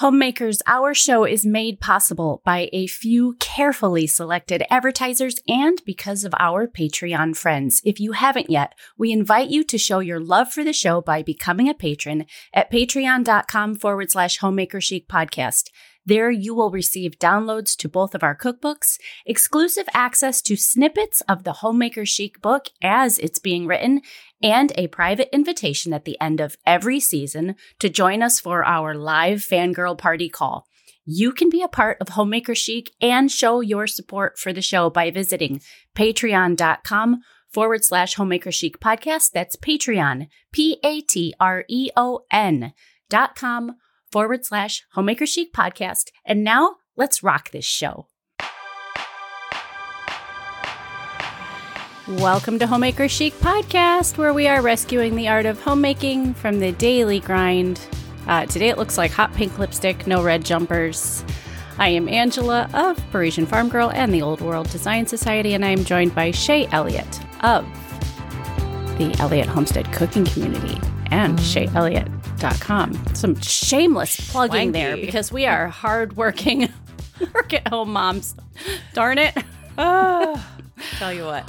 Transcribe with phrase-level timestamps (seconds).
[0.00, 6.32] Homemakers, our show is made possible by a few carefully selected advertisers and because of
[6.38, 7.82] our Patreon friends.
[7.84, 11.22] If you haven't yet, we invite you to show your love for the show by
[11.22, 12.24] becoming a patron
[12.54, 15.64] at patreon.com forward slash homemaker chic podcast.
[16.06, 21.44] There you will receive downloads to both of our cookbooks, exclusive access to snippets of
[21.44, 24.00] the Homemaker Chic book as it's being written,
[24.42, 28.94] and a private invitation at the end of every season to join us for our
[28.94, 30.66] live fangirl party call.
[31.04, 34.90] You can be a part of Homemaker Chic and show your support for the show
[34.90, 35.60] by visiting
[35.96, 37.20] patreon.com
[37.52, 39.32] forward slash homemaker chic podcast.
[39.32, 42.72] That's Patreon, P A T R E O N
[43.08, 43.76] dot com
[44.10, 46.10] forward slash homemaker chic podcast.
[46.24, 48.06] And now let's rock this show.
[52.08, 56.72] Welcome to Homemaker Chic Podcast, where we are rescuing the art of homemaking from the
[56.72, 57.80] daily grind.
[58.26, 61.24] Uh, today it looks like hot pink lipstick, no red jumpers.
[61.78, 65.70] I am Angela of Parisian Farm Girl and the Old World Design Society, and I
[65.70, 67.64] am joined by Shaye Elliott of
[68.98, 70.80] the Elliott Homestead Cooking Community
[71.12, 71.38] and
[72.40, 73.14] ShayeElliott.com.
[73.14, 76.68] Some shameless plugging there because we are hardworking
[77.34, 78.34] work at home moms.
[78.94, 79.34] Darn it.
[79.76, 81.48] Tell you what.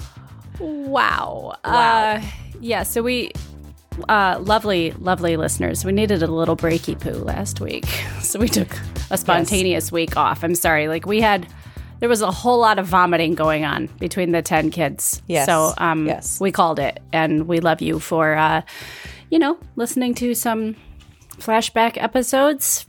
[0.59, 1.55] Wow.
[1.63, 2.15] Wow.
[2.15, 2.21] Uh,
[2.59, 3.31] yeah, so we,
[4.07, 7.85] uh, lovely, lovely listeners, we needed a little breaky poo last week.
[8.21, 8.69] So we took
[9.09, 10.41] a spontaneous week off.
[10.41, 10.87] I'm sorry.
[10.87, 11.45] Like we had,
[11.99, 15.21] there was a whole lot of vomiting going on between the 10 kids.
[15.27, 15.47] Yes.
[15.47, 16.39] So um, Yes.
[16.39, 18.61] we called it and we love you for, uh,
[19.31, 20.75] you know, listening to some
[21.37, 22.85] flashback episodes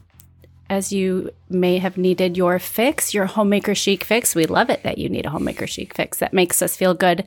[0.69, 4.33] as you may have needed your fix, your homemaker chic fix.
[4.35, 6.19] We love it that you need a homemaker chic fix.
[6.19, 7.25] That makes us feel good.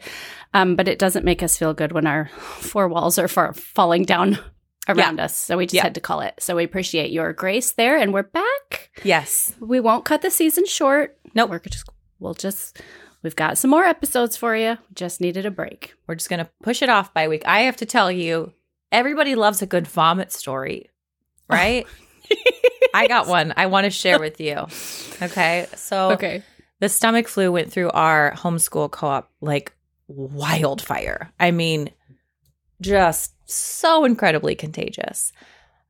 [0.54, 4.04] Um, but it doesn't make us feel good when our four walls are far falling
[4.04, 4.38] down
[4.88, 5.36] around us.
[5.36, 5.82] So we just Yeah.
[5.82, 6.34] had to call it.
[6.38, 7.98] So we appreciate your grace there.
[7.98, 8.90] And we're back.
[9.04, 9.52] Yes.
[9.60, 11.18] We won't cut the season short.
[11.34, 11.50] Nope.
[11.50, 12.80] We're just, we'll just,
[13.22, 14.78] we've got some more episodes for you.
[14.94, 15.94] Just needed a break.
[16.06, 17.42] We're just going to push it off by week.
[17.46, 18.52] I have to tell you,
[18.92, 20.90] everybody loves a good vomit story,
[21.48, 21.86] right?
[22.94, 24.66] I got one I want to share with you.
[25.22, 25.66] Okay.
[25.76, 26.42] So Okay.
[26.80, 29.72] the stomach flu went through our homeschool co op like
[30.08, 31.32] wildfire.
[31.38, 31.90] I mean,
[32.80, 35.32] just so incredibly contagious.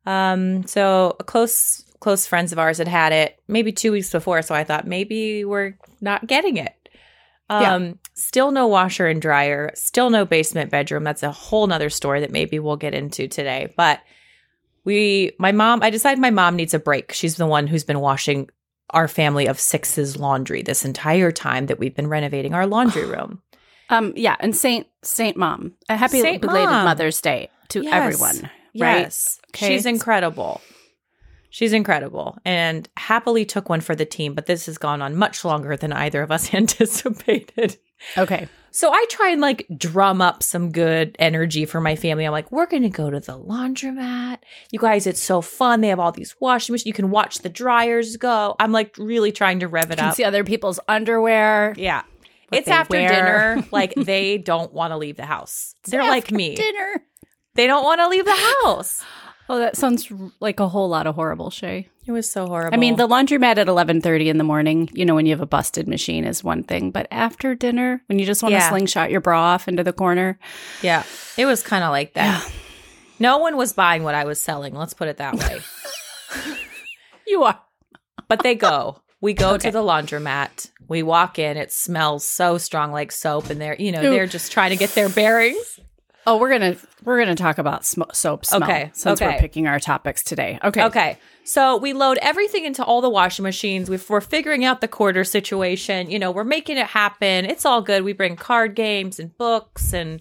[0.04, 4.42] Um, so a close close friends of ours had had it maybe two weeks before,
[4.42, 6.75] so I thought maybe we're not getting it.
[7.48, 11.04] Um, still no washer and dryer, still no basement bedroom.
[11.04, 13.72] That's a whole nother story that maybe we'll get into today.
[13.76, 14.00] But
[14.84, 17.12] we my mom I decided my mom needs a break.
[17.12, 18.48] She's the one who's been washing
[18.90, 23.42] our family of six's laundry this entire time that we've been renovating our laundry room.
[23.90, 24.34] Um, yeah.
[24.40, 26.84] And Saint, Saint Mom, a happy Saint belated Mom.
[26.84, 27.92] Mother's Day to Yes.
[27.92, 28.50] everyone.
[28.78, 28.98] Right.
[29.02, 29.38] Yes.
[29.50, 29.68] Okay.
[29.68, 30.60] She's incredible.
[31.56, 35.42] She's incredible and happily took one for the team, but this has gone on much
[35.42, 36.52] longer than either of us
[36.90, 37.78] anticipated.
[38.18, 38.46] Okay.
[38.72, 42.26] So I try and like drum up some good energy for my family.
[42.26, 44.40] I'm like, we're going to go to the laundromat.
[44.70, 45.80] You guys, it's so fun.
[45.80, 46.84] They have all these washing machines.
[46.84, 48.54] You can watch the dryers go.
[48.60, 50.14] I'm like really trying to rev it You can up.
[50.14, 51.72] see other people's underwear.
[51.78, 52.02] Yeah.
[52.52, 53.08] it's after wear.
[53.08, 53.64] dinner.
[53.72, 55.74] Like they don't want to leave the house.
[55.84, 56.54] They're like me.
[56.54, 57.02] Dinner.
[57.54, 59.02] They don't want to leave the house.
[59.48, 61.86] Oh, that sounds like a whole lot of horrible, Shaye.
[62.04, 62.74] It was so horrible.
[62.74, 64.88] I mean, the laundromat at eleven thirty in the morning.
[64.92, 68.18] You know, when you have a busted machine, is one thing, but after dinner, when
[68.18, 68.68] you just want to Yeah.
[68.68, 70.38] slingshot your bra off into the corner,
[70.82, 71.04] Yeah,
[71.36, 72.48] it was kind of like that.
[73.18, 74.74] No one was buying what I was selling.
[74.74, 75.60] Let's put it that way.
[77.26, 77.60] you are.
[78.28, 79.00] but they go.
[79.20, 79.68] We go Okay.
[79.68, 80.70] to the laundromat.
[80.88, 81.56] We walk in.
[81.56, 84.10] It smells so strong, like soap, and they're you know Ooh.
[84.10, 85.80] they're just trying to get their bearings.
[86.26, 88.64] Oh, we're gonna we're gonna talk about sm- soap smell.
[88.64, 90.58] Okay, since we're picking our topics today.
[90.64, 93.88] Okay, Okay, so we load everything into all the washing machines.
[93.88, 96.10] We've, we're figuring out the quarter situation.
[96.10, 97.44] You know, we're making it happen.
[97.44, 98.02] It's all good.
[98.02, 100.20] We bring card games and books, and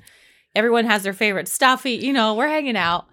[0.55, 1.85] everyone has their favorite stuff.
[1.85, 3.07] You know, we're hanging out.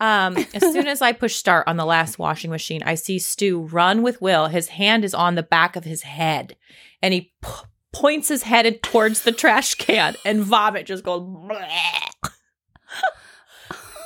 [0.00, 3.60] Um, as soon as I push start on the last washing machine, I see Stu
[3.62, 4.48] run with Will.
[4.48, 6.56] His hand is on the back of his head,
[7.00, 7.48] and he p-
[7.92, 12.23] points his head towards the trash can, and vomit just goes bleh.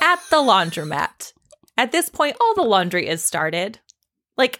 [0.01, 1.33] At the laundromat.
[1.77, 3.79] At this point, all the laundry is started.
[4.37, 4.59] Like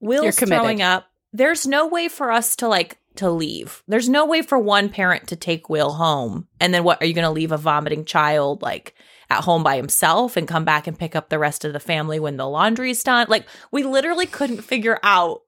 [0.00, 1.06] Will's throwing up.
[1.32, 3.82] There's no way for us to like to leave.
[3.88, 6.48] There's no way for one parent to take Will home.
[6.60, 8.94] And then what are you going to leave a vomiting child like
[9.28, 12.20] at home by himself and come back and pick up the rest of the family
[12.20, 13.26] when the laundry's done?
[13.28, 15.42] Like we literally couldn't figure out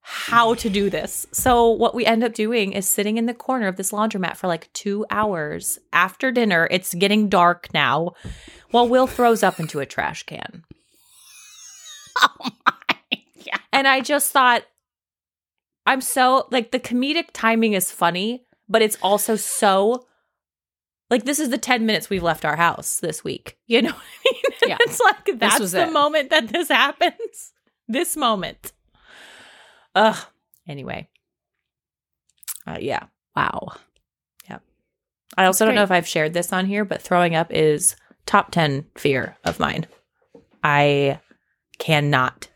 [0.00, 1.26] how to do this.
[1.32, 4.46] So what we end up doing is sitting in the corner of this laundromat for
[4.46, 6.66] like 2 hours after dinner.
[6.70, 8.12] It's getting dark now.
[8.70, 10.64] While Will throws up into a trash can.
[12.20, 12.96] Oh my
[13.46, 13.60] God.
[13.72, 14.64] And I just thought,
[15.86, 20.04] I'm so like the comedic timing is funny, but it's also so
[21.10, 23.56] like this is the 10 minutes we've left our house this week.
[23.66, 24.70] You know what I mean?
[24.70, 24.76] Yeah.
[24.80, 25.92] it's like that's the it.
[25.92, 27.52] moment that this happens.
[27.90, 28.74] This moment.
[29.98, 30.16] Ugh.
[30.68, 31.08] Anyway.
[32.66, 33.04] Uh, yeah.
[33.34, 33.72] Wow.
[34.48, 34.58] Yeah.
[35.36, 38.50] I also don't know if I've shared this on here, but throwing up is top
[38.52, 39.86] 10 fear of mine.
[40.62, 41.20] I
[41.78, 42.48] cannot,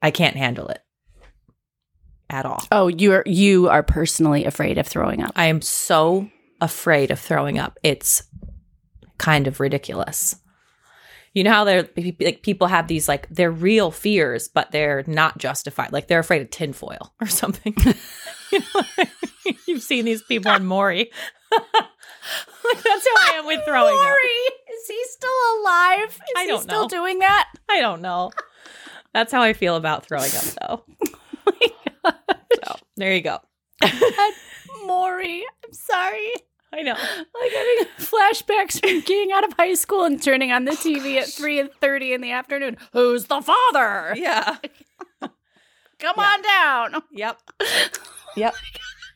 [0.00, 0.80] I can't handle it
[2.30, 2.62] at all.
[2.70, 5.32] Oh, you're you are personally afraid of throwing up.
[5.36, 6.28] I am so
[6.60, 7.78] afraid of throwing up.
[7.82, 8.22] It's
[9.18, 10.36] kind of ridiculous.
[11.34, 11.88] You know how they're
[12.20, 15.92] like people have these like they're real fears, but they're not justified.
[15.92, 17.74] Like they're afraid of tinfoil or something.
[18.52, 19.04] you know,
[19.66, 21.10] you've seen these people on Maury.
[21.52, 24.00] like that's how I am with throwing up.
[24.00, 26.08] Maury, is he still alive?
[26.10, 26.88] Is I he don't still know.
[26.88, 27.48] doing that?
[27.68, 28.30] I don't know.
[29.12, 30.84] That's how I feel about throwing up, though.
[32.06, 32.12] Oh
[32.64, 33.38] so there you go.
[34.86, 36.32] Maury, I'm sorry.
[36.76, 36.92] I know.
[36.94, 41.28] Like having flashbacks from getting out of high school and turning on the TV at
[41.28, 42.76] three and thirty in the afternoon.
[42.92, 44.14] Who's the father?
[44.16, 44.56] Yeah.
[45.20, 46.22] Come Yeah.
[46.24, 46.42] on
[46.92, 47.02] down.
[47.12, 47.40] Yep.
[48.36, 48.52] Yep.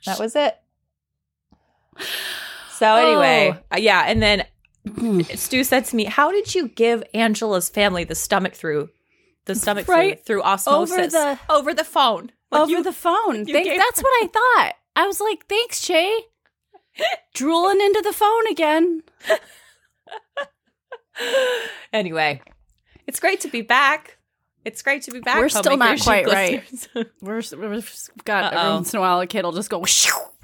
[0.07, 0.57] That was it.
[2.71, 4.45] So anyway, uh, yeah, and then
[5.35, 8.91] Stu said to me, "How did you give Angela's family the stomach through
[9.47, 13.45] the stomach Right through osmosis over the- over the phone?" Like Over you- the phone.
[13.47, 14.73] you Thank- gave that's what I thought.
[14.97, 16.19] I was like, thanks, Che.
[17.35, 19.03] Drooling into the phone again.
[21.93, 22.41] anyway,
[23.07, 24.17] it's great to be back.
[24.65, 25.39] It's great to be back.
[25.39, 26.63] We're still not quite right.
[27.23, 27.37] We're,
[27.71, 28.59] we've got Uh-oh.
[28.61, 29.85] every once in a while a kid will just go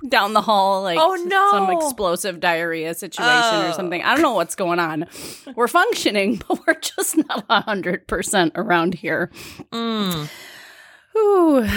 [0.09, 1.51] down the hall like Oh, no.
[1.51, 3.69] some explosive diarrhea situation Oh.
[3.69, 4.03] or something.
[4.03, 5.07] I don't know what's going on.
[5.55, 9.31] We're functioning, but we're just not hundred percent around here.
[9.73, 10.31] Mm.
[11.17, 11.69] Ooh.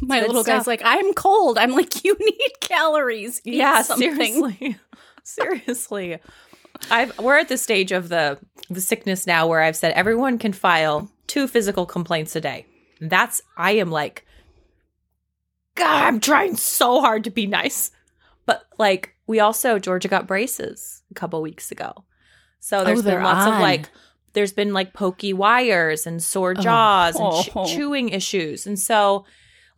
[0.00, 0.58] My Good little stuff.
[0.60, 1.58] guy's like, I'm cold.
[1.58, 3.40] I'm like, you need calories.
[3.44, 4.14] Eat Yeah, something.
[4.16, 4.76] seriously.
[5.24, 6.18] seriously.
[6.90, 8.38] I've we're at the stage of the
[8.70, 12.66] the sickness now where I've said everyone can file two physical complaints a day.
[13.00, 14.24] That's I am like
[15.76, 17.90] God, I'm trying so hard to be nice.
[18.46, 21.92] But like we also Georgia got braces a couple weeks ago.
[22.60, 23.90] So oh, there's Oh, been lots of like
[24.32, 26.60] there's been like pokey wires and sore oh.
[26.60, 27.66] jaws and ch- Oh.
[27.74, 28.66] chewing issues.
[28.66, 29.24] And so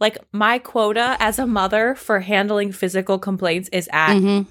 [0.02, 4.46] like my quota as a mother for handling physical complaints is at Mhm.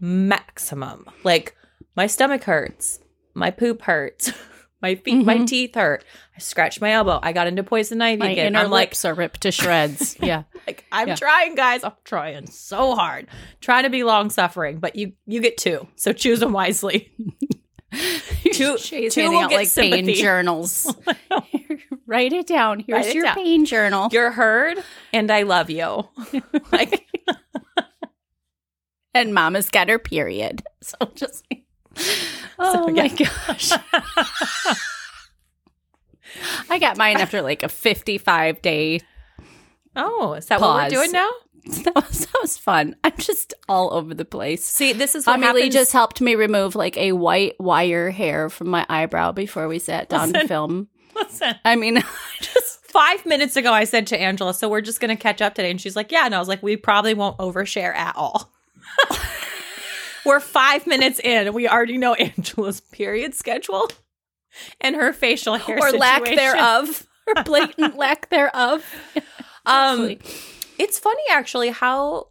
[0.00, 1.04] maximum.
[1.24, 1.54] Like
[1.96, 3.00] my stomach hurts,
[3.34, 4.32] my poop hurts,
[4.82, 5.46] my feet, my Mhm.
[5.46, 6.04] teeth hurt.
[6.36, 7.18] I scratched my elbow.
[7.22, 8.46] I got into poison ivy My again.
[8.48, 10.16] inner I'm like, lips are ripped to shreds.
[10.22, 10.44] yeah.
[10.66, 11.16] like I'm Yeah.
[11.16, 11.82] trying, guys.
[11.84, 13.26] I'm trying so hard,
[13.60, 14.78] trying to be long suffering.
[14.78, 17.12] But you you get two, so choose them wisely.
[18.52, 20.14] Two- She's two handing will out get like pain sympathy.
[20.22, 20.94] journals.
[22.08, 22.80] Write it down.
[22.80, 23.34] Here's it your down.
[23.34, 24.08] pain journal.
[24.10, 24.82] You're heard,
[25.12, 26.08] and I love you.
[26.72, 27.06] like
[29.14, 30.62] and mama's got her period.
[30.80, 31.46] So just
[32.58, 33.72] Oh my gosh.
[36.70, 39.00] I got mine after like a 55 day.
[39.94, 41.28] oh, is that what we're doing now?
[41.84, 42.96] That was, that was fun.
[43.04, 44.64] I'm just all over the place.
[44.64, 45.74] See, this is what happens.
[45.74, 50.08] just helped me remove like a white wire hair from my eyebrow before we sat
[50.08, 50.88] down to film.
[51.18, 51.54] Listen.
[51.64, 52.02] I mean,
[52.40, 55.70] just five minutes ago I said to Angela, so we're just gonna catch up today.
[55.70, 58.52] And she's like, Yeah, and I was like, we probably won't overshare at all.
[60.24, 63.90] we're five minutes in and we already know Angela's period schedule
[64.80, 68.84] and her facial hair or lack thereof, or blatant lack thereof.
[69.66, 70.16] Um
[70.78, 72.28] it's funny actually how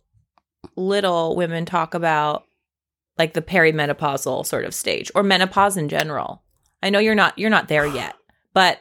[0.76, 2.46] little women talk about
[3.18, 6.44] like the perimenopausal sort of stage or menopause in general.
[6.84, 8.16] I know you're not you're not there yet,
[8.58, 8.80] but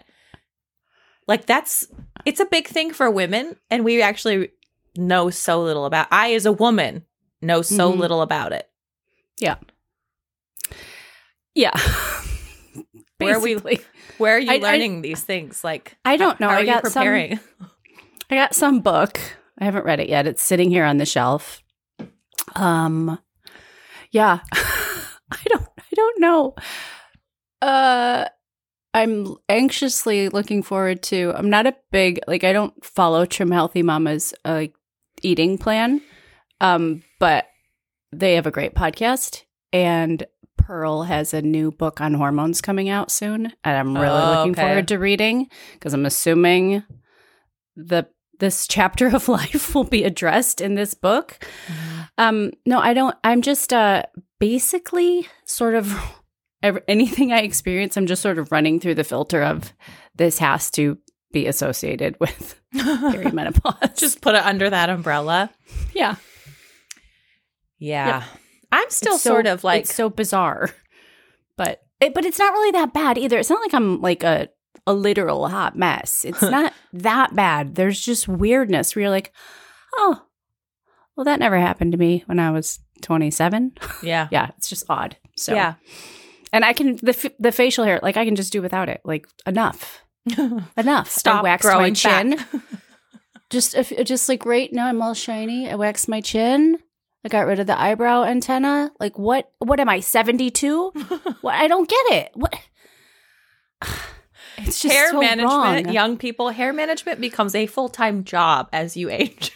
[1.28, 1.86] like that's
[2.24, 4.50] it's a big thing for women and we actually
[4.96, 7.04] know so little about I as a woman
[7.42, 7.98] know so Mhm.
[7.98, 8.68] little about it.
[9.38, 9.56] Yeah.
[11.54, 11.72] Yeah.
[13.18, 13.56] where are we-.
[14.18, 15.62] Where are you I- I- learning these things?
[15.64, 16.48] Like I don't know.
[16.48, 17.40] I are got you some- preparing?
[18.30, 19.20] I got some book.
[19.58, 20.26] I haven't read it yet.
[20.26, 21.62] It's sitting here on the shelf.
[22.54, 23.18] Um
[24.10, 24.40] yeah.
[24.52, 26.54] I don't I don't know.
[27.62, 28.26] Uh
[28.96, 33.82] I'm anxiously looking forward to I'm not a big like I don't follow Trim Healthy
[33.82, 34.74] Mama's uh, like
[35.22, 36.00] eating plan.
[36.62, 37.44] Um but
[38.12, 40.24] they have a great podcast and
[40.56, 44.52] Pearl has a new book on hormones coming out soon and I'm really Oh, looking
[44.52, 44.62] okay.
[44.62, 46.82] forward to reading because I'm assuming
[47.76, 48.06] the
[48.38, 51.38] this chapter of life will be addressed in this book.
[52.16, 54.04] Um no, I don't I'm just uh
[54.40, 55.92] basically sort of
[56.88, 59.72] anything I experience I'm just sort of running through the filter of
[60.14, 60.98] this has to
[61.32, 63.98] be associated with perimenopause.
[63.98, 65.50] Just put it under that umbrella.
[65.94, 66.16] yeah,
[67.78, 68.24] Yeah.
[68.72, 70.70] I'm still It's so- sort of like it's so bizarre,
[71.56, 73.38] but it, but it's not really that bad either.
[73.38, 74.48] It's not like I'm like a
[74.88, 76.24] a literal hot mess.
[76.24, 77.74] It's not that bad.
[77.76, 79.32] There's just weirdness where you're like,
[79.96, 80.22] oh,
[81.16, 83.72] well, that never happened to me when I was 27.
[84.02, 84.28] yeah.
[84.32, 85.16] yeah, it's just odd.
[85.36, 85.74] So Yeah.
[86.52, 89.00] And I can the f- the facial hair like I can just do without it.
[89.04, 90.02] Like enough,
[90.76, 91.06] enough.
[91.06, 92.38] I Stop waxed my chin.
[93.50, 95.70] just if just like right now I'm all shiny.
[95.70, 96.78] I waxed my chin.
[97.24, 98.92] I got rid of the eyebrow antenna.
[99.00, 99.50] Like what?
[99.58, 100.00] What am I?
[100.00, 100.90] Seventy two?
[101.40, 101.54] what?
[101.54, 102.30] I don't get it.
[102.34, 102.54] What?
[104.58, 105.92] It's just hair so management, wrong.
[105.92, 109.52] young people, hair management becomes a full time job as you age.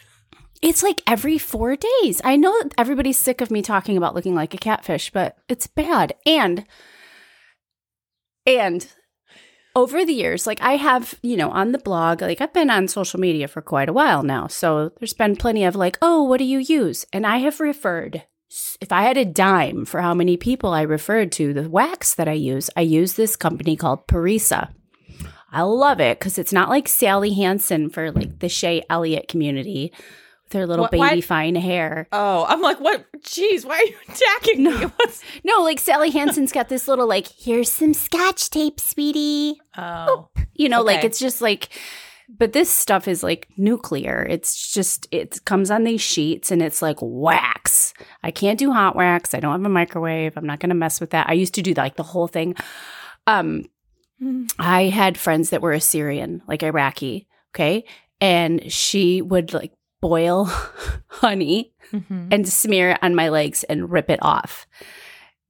[0.62, 2.20] It's like every four days.
[2.22, 6.14] I know everybody's sick of me talking about looking like a catfish, but it's bad.
[6.26, 6.66] And
[8.46, 8.86] and
[9.74, 12.88] over the years, like I have, you know, on the blog, like I've been on
[12.88, 14.48] social media for quite a while now.
[14.48, 17.06] So there's been plenty of like, oh, what do you use?
[17.12, 18.24] And I have referred
[18.80, 22.28] if I had a dime for how many people I referred to the wax that
[22.28, 24.72] I use, I use this company called Parissa.
[25.52, 29.92] I love it because it's not like Sally Hansen for like the Shaye Elliott community
[30.52, 32.08] her little What- why- baby fine hair.
[32.12, 33.04] Oh, I'm like, what?
[33.22, 34.72] Jeez, why are you attacking me?
[34.96, 39.60] What's- No, like Sally Hansen's got this little like, here's some scotch tape, sweetie.
[39.76, 41.68] Oh, You know, like it's just like
[42.38, 44.24] but this stuff is like nuclear.
[44.30, 47.92] It's just it comes on these sheets and it's like wax.
[48.22, 49.34] I can't do hot wax.
[49.34, 50.36] I don't have a microwave.
[50.36, 51.28] I'm not going to mess with that.
[51.28, 52.54] I used to do like the whole thing.
[53.26, 53.64] Um
[54.58, 57.84] I had friends that were Assyrian, like Iraqi, okay?
[58.20, 60.44] And she would like boil
[61.08, 62.32] honey Mhm.
[62.32, 64.66] and smear it on my legs and rip it off.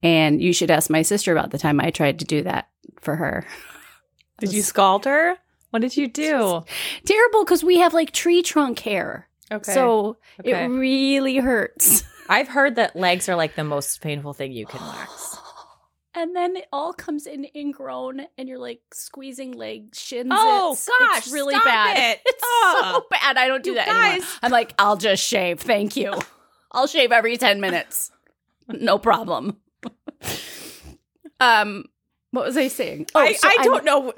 [0.01, 2.67] And you should ask my sister about the time I tried to do that
[2.99, 3.45] for her.
[4.39, 5.37] Did you scald her?
[5.69, 6.63] What did you do?
[7.05, 9.27] Terrible because we have like tree trunk hair.
[9.51, 9.71] Okay.
[9.71, 10.63] So Okay.
[10.65, 12.03] it really hurts.
[12.27, 15.37] I've heard that legs are like the most painful thing you can wax.
[16.13, 20.29] And then it all comes in ingrown and you're like squeezing legs, shins.
[20.33, 21.97] Oh, it's, gosh, It's really bad.
[21.97, 22.21] it.
[22.25, 22.95] It's Ugh.
[22.95, 23.37] so bad.
[23.37, 24.27] I don't do that anymore.
[24.43, 25.61] I'm like, I'll just shave.
[25.61, 26.13] Thank you.
[26.73, 28.11] I'll shave every 10 minutes.
[28.67, 29.57] No problem.
[31.39, 31.85] um,
[32.31, 33.07] what was I saying?
[33.15, 34.13] Oh, I, so I I'm- don't know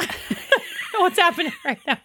[0.99, 1.97] what's happening right now.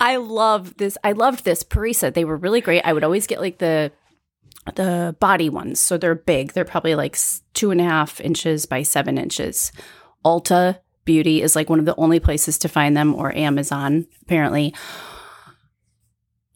[0.00, 0.96] I love this.
[1.04, 2.12] I loved this Parissa.
[2.12, 2.82] They were really great.
[2.84, 3.92] I would always get like the
[4.74, 6.52] the body ones, so they're big.
[6.52, 7.18] They're probably like
[7.52, 9.72] two and a half inches by seven inches.
[10.24, 14.74] Ulta Beauty is like one of the only places to find them, or Amazon apparently.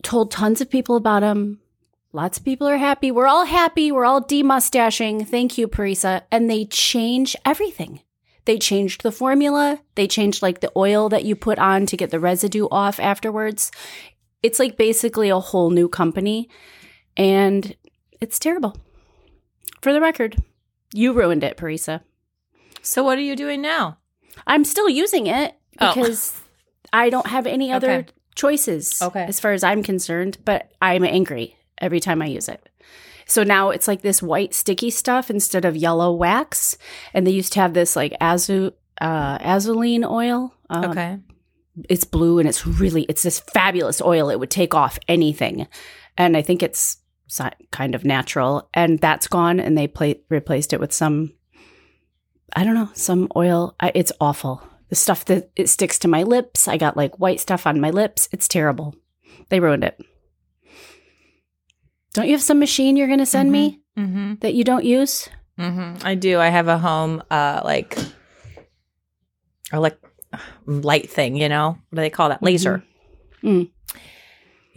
[0.02, 1.60] Told tons of people about them.
[2.12, 3.10] Lots of people are happy.
[3.10, 3.92] We're all happy.
[3.92, 5.28] We're all demustaching.
[5.28, 6.22] Thank you, Parissa.
[6.32, 8.00] And they change everything.
[8.46, 9.80] They changed the formula.
[9.94, 13.70] They changed like the oil that you put on to get the residue off afterwards.
[14.42, 16.48] It's like basically a whole new company
[17.18, 17.76] and
[18.20, 18.76] it's terrible.
[19.82, 20.36] For the record,
[20.92, 22.00] you ruined it, Parissa.
[22.82, 23.98] So what are you doing now?
[24.46, 25.94] I'm still using it Oh.
[25.94, 26.40] because
[26.92, 28.08] I don't have any other Okay.
[28.34, 29.24] choices Okay.
[29.24, 32.68] as far as I'm concerned, but I'm angry every time I use it.
[33.26, 36.78] So now it's like this white sticky stuff instead of yellow wax.
[37.12, 40.54] And they used to have this like azu uh azulene oil.
[40.70, 41.18] Um, okay.
[41.88, 44.30] It's blue and it's really it's this fabulous oil.
[44.30, 45.68] It would take off anything.
[46.16, 46.96] And I think it's
[47.70, 51.32] kind of natural and that's gone and they pla replaced it with some
[52.54, 53.74] I don't know, some oil.
[53.78, 54.62] I, it's awful.
[54.88, 56.66] The stuff that it sticks to my lips.
[56.66, 58.26] I got like white stuff on my lips.
[58.32, 58.94] It's terrible.
[59.50, 60.00] They ruined it.
[62.14, 64.34] Don't you have some machine you're going to send me Mm-hmm.
[64.40, 65.28] that you don't use?
[65.58, 66.06] Mm-hmm.
[66.06, 66.38] I do.
[66.38, 67.98] I have a home, uh, like,
[69.72, 69.98] or like
[70.66, 71.36] light thing.
[71.36, 72.42] You know, what do they call that?
[72.42, 72.82] Laser.
[73.42, 73.68] Mm.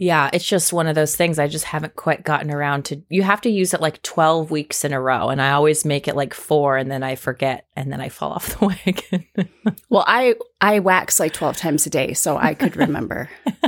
[0.02, 1.38] Yeah, it's just one of those things.
[1.38, 3.00] I just haven't quite gotten around to.
[3.08, 6.08] You have to use it like twelve weeks in a row, and I always make
[6.08, 9.28] it like four, and then I forget, and then I fall off the wagon.
[9.88, 13.30] Well, I I wax like 12 times a day, so I could remember.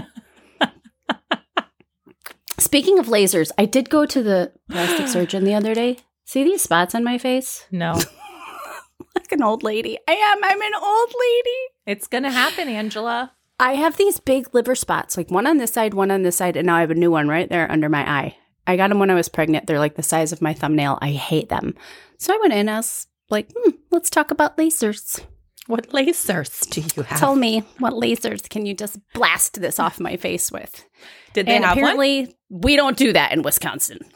[2.59, 5.99] Speaking of lasers, I did go to the plastic surgeon the other day.
[6.25, 7.65] See these spots on my face?
[7.71, 7.93] no,
[9.15, 9.99] Like an old lady.
[10.09, 10.43] I am.
[10.43, 11.59] I'm an old lady.
[11.87, 13.31] it's gonna happen, Angela.
[13.59, 16.57] I have these big liver spots, like one on this side, one on this side,
[16.57, 18.37] and now I have a new one right there under my eye.
[18.67, 19.67] I got them when I was pregnant.
[19.67, 20.99] They're like the size of my thumbnail.
[21.01, 21.75] I hate them.
[22.19, 22.69] So I went in.
[22.69, 25.25] I was like, hmm, let's talk about lasers.
[25.67, 27.19] What lasers do you have?
[27.19, 30.85] Tell me what lasers can you just blast this off my face with?
[31.33, 31.85] Did they and have one?
[31.85, 34.01] apparently, we don't do that in Wisconsin.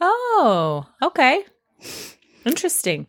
[0.00, 1.42] Oh, okay.
[2.44, 3.06] Interesting.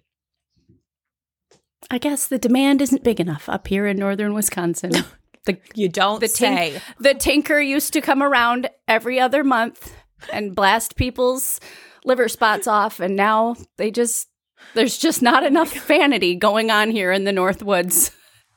[1.89, 4.91] I guess the demand isn't big enough up here in northern Wisconsin.
[5.45, 9.93] the You don't The tink- the tinker used to come around every other month
[10.33, 11.59] and blast people's
[12.03, 14.27] liver spots off and now they just
[14.73, 18.11] there's just not enough vanity going on here in the north woods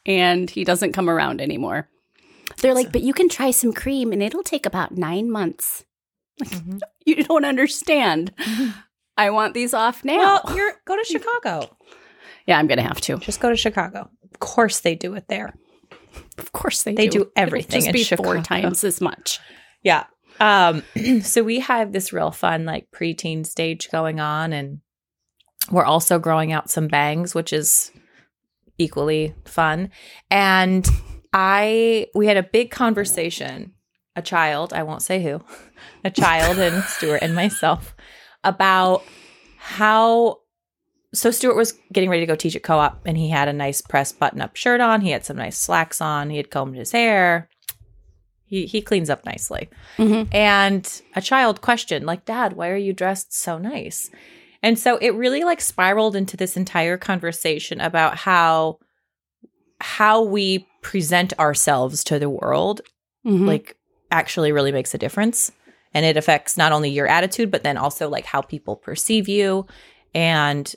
[0.07, 1.89] and he doesn't come around anymore
[2.59, 5.85] they're like but you can try some cream and it'll take about nine months
[6.43, 6.81] Mhm.
[7.07, 8.33] you don't understand
[9.17, 11.77] i want these off now Well, you're go to Chicago.
[12.51, 14.11] Yeah i'm gonna have to Just go to Chicago.
[14.33, 15.55] Of course they do it there.
[16.39, 19.41] of course they, They do, do everything It'll just be four times as much
[19.83, 20.05] Yeah.
[20.41, 20.83] Um,
[21.23, 24.81] so we have this real fun like preteen stage going on, and
[25.71, 27.93] we're also growing out some bangs, which is
[28.79, 29.91] equally fun.
[30.31, 30.89] And
[31.33, 33.75] I we had a big conversation,
[34.17, 35.45] a child, I won't say who,
[36.05, 37.95] a child and Stuart and myself
[38.43, 39.05] about
[39.59, 40.40] how
[41.13, 43.81] so Stuart was getting ready to go teach at co-op and he had a nice
[43.81, 47.49] pressed button-up shirt on, he had some nice slacks on, he had combed his hair.
[48.45, 49.69] He he cleans up nicely.
[49.99, 50.29] Mhm.
[50.35, 54.11] And a child questioned, like, Dad, why are you dressed so nice?
[54.63, 58.79] And so it really like spiraled into this entire conversation about how
[59.81, 62.81] how we present ourselves to the world
[63.27, 63.47] Mhm.
[63.47, 63.77] like
[64.11, 65.53] actually really makes a difference.
[65.95, 69.67] And it affects not only your attitude, but then also like how people perceive you
[70.15, 70.75] and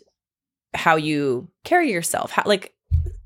[0.73, 2.31] how you carry yourself.
[2.31, 2.73] How, like,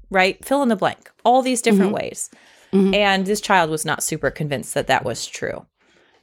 [0.09, 0.43] right?
[0.43, 1.11] Fill in the blank.
[1.23, 2.29] All these different ways.
[2.73, 2.95] Mhm.
[2.95, 5.65] And this child was not super convinced that that was true.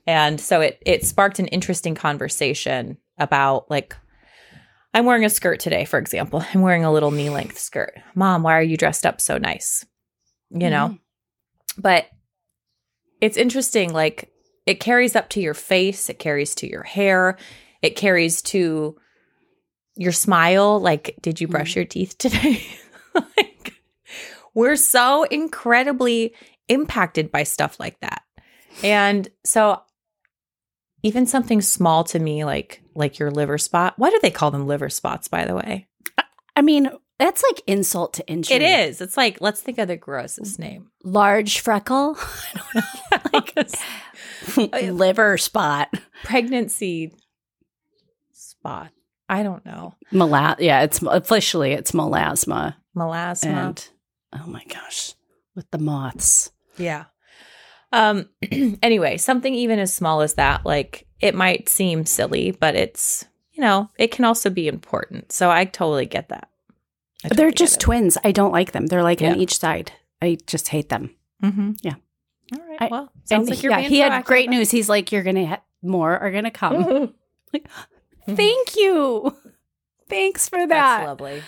[0.06, 3.96] And so it it sparked an interesting conversation about like
[4.92, 6.44] I'm wearing a skirt today, for example.
[6.54, 7.98] I'm wearing a little knee length skirt.
[8.14, 9.84] Mom, why are you dressed up so nice?
[10.50, 10.98] You know?
[11.76, 12.06] But
[13.20, 14.30] it's interesting like
[14.66, 17.36] it carries up to your face, it carries to your hair,
[17.82, 18.96] it carries to
[19.96, 21.80] your smile like did you brush mm-hmm.
[21.80, 22.64] your teeth today?
[23.14, 23.74] like
[24.54, 26.34] we're so incredibly
[26.68, 28.22] impacted by stuff like that.
[28.82, 29.82] And so
[31.02, 33.94] even something small to me like like your liver spot.
[33.96, 35.88] Why do they call them liver spots by the way?
[36.56, 38.56] I mean, that's like insult to injury.
[38.56, 39.00] It is.
[39.00, 40.90] It's like let's think of the grossest name.
[41.04, 42.16] large freckle,
[43.32, 43.54] like
[44.72, 45.92] liver spot,
[46.24, 47.12] pregnancy
[48.32, 48.90] spot.
[49.28, 49.94] I don't know.
[50.12, 53.46] Mela- Yeah, it's officially it's melasma, Melasma.
[53.46, 53.88] and
[54.32, 55.14] oh my gosh,
[55.54, 56.50] with the moths.
[56.76, 57.04] Yeah.
[57.92, 58.28] Um
[58.82, 63.62] anyway, something even as small as that, like it might seem silly, but it's you
[63.62, 65.30] know, it can also be important.
[65.32, 66.48] So I totally get that.
[67.24, 68.18] I They're just twins.
[68.24, 68.86] I don't like them.
[68.88, 69.92] They're like on each side.
[70.20, 71.14] I just hate them.
[71.42, 71.78] Mhm.
[71.82, 71.94] Yeah.
[72.52, 72.82] All right.
[72.82, 74.70] I- well, sounds and like you're yeah, being he had great news.
[74.70, 77.14] He's like, "You're gonna ha- more are gonna come."
[77.52, 77.66] like.
[78.36, 79.36] thank you,
[80.08, 80.68] thanks for that.
[80.68, 81.42] That's lovely.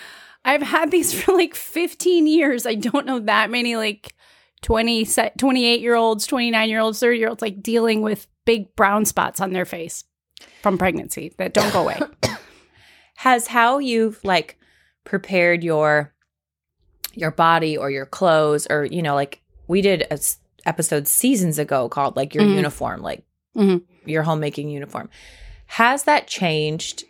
[0.44, 2.66] I've had these for like 15 years.
[2.66, 4.14] I don't know that many like
[4.62, 5.06] 20,
[5.38, 9.40] 28 year olds, 29 year olds, 30 year olds like dealing with big brown spots
[9.40, 10.04] on their face
[10.62, 11.98] from pregnancy that don't go away.
[13.16, 14.58] Has how you've like
[15.04, 16.12] prepared your
[17.14, 21.58] your body or your clothes or you know like we did a s- episode seasons
[21.58, 22.56] ago called like your Mhm.
[22.56, 23.24] uniform like
[23.56, 23.82] Mhm.
[24.04, 25.08] your homemaking uniform
[25.66, 27.04] has that changed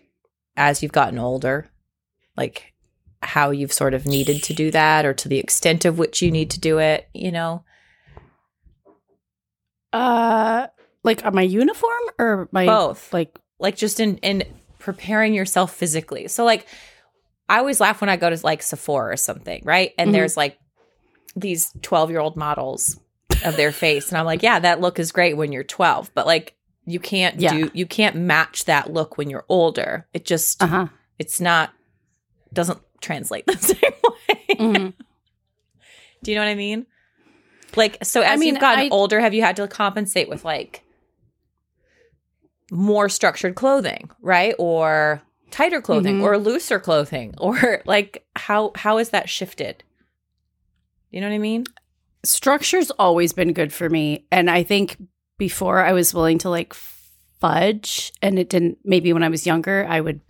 [0.56, 1.68] as you've gotten older
[2.36, 2.72] like
[3.22, 6.30] how you've sort of needed to do that or to the extent of which you
[6.30, 7.62] need to do it you know
[9.92, 10.66] uh
[11.02, 14.42] like on my uniform or my both like like just in in
[14.78, 16.28] preparing yourself physically.
[16.28, 16.66] So like
[17.48, 19.92] I always laugh when I go to like Sephora or something, right?
[19.98, 20.12] And Mhm.
[20.12, 20.58] there's like
[21.34, 22.98] these 12-year-old models
[23.44, 26.26] of their face and I'm like, yeah, that look is great when you're 12, but
[26.26, 26.54] like
[26.86, 27.52] you can't Yeah.
[27.52, 30.06] do you can't match that look when you're older.
[30.14, 30.86] It just uh-huh.
[31.18, 31.72] it's not
[32.52, 34.56] doesn't translate the same way.
[34.56, 34.94] Mhm.
[36.22, 36.86] Do you know what I mean?
[37.74, 40.44] Like, so I as mean, you've gotten I- older, have you had to compensate with
[40.44, 40.82] like
[42.70, 44.54] more structured clothing, right?
[44.58, 46.22] Or tighter clothing Mhm.
[46.24, 47.34] or looser clothing?
[47.40, 49.82] Or like how how has that shifted?
[51.10, 51.64] You know what I mean?
[52.24, 54.26] Structure's always been good for me.
[54.32, 54.96] And I think
[55.38, 59.86] before I was willing to like fudge and it didn't maybe when I was younger,
[59.88, 60.20] I would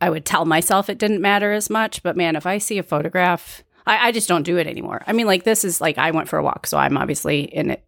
[0.00, 2.02] I would tell myself it didn't matter as much.
[2.02, 5.02] But man, if I see a photograph, I, I just don't do it anymore.
[5.06, 7.72] I mean, like this is like I went for a walk, so I'm obviously in
[7.72, 7.78] a,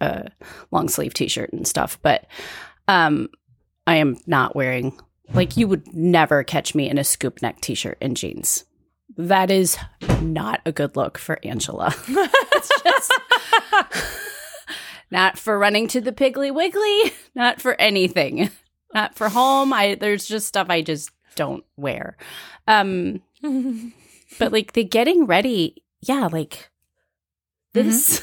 [0.00, 0.30] a
[0.70, 2.26] long sleeve t shirt and stuff, but
[2.88, 3.28] um
[3.86, 4.98] I am not wearing
[5.32, 8.64] like you would never catch me in a scoop neck t shirt and jeans.
[9.16, 9.76] That is
[10.20, 11.94] not a good look for Angela.
[12.08, 13.12] it's just
[15.14, 18.50] not for running to the Piggly Wiggly, not for anything,
[18.94, 19.72] not for home.
[19.72, 22.16] I there's just stuff I just don't wear.
[22.66, 23.22] Um,
[24.38, 26.68] but like the getting ready, yeah, like
[27.72, 28.22] this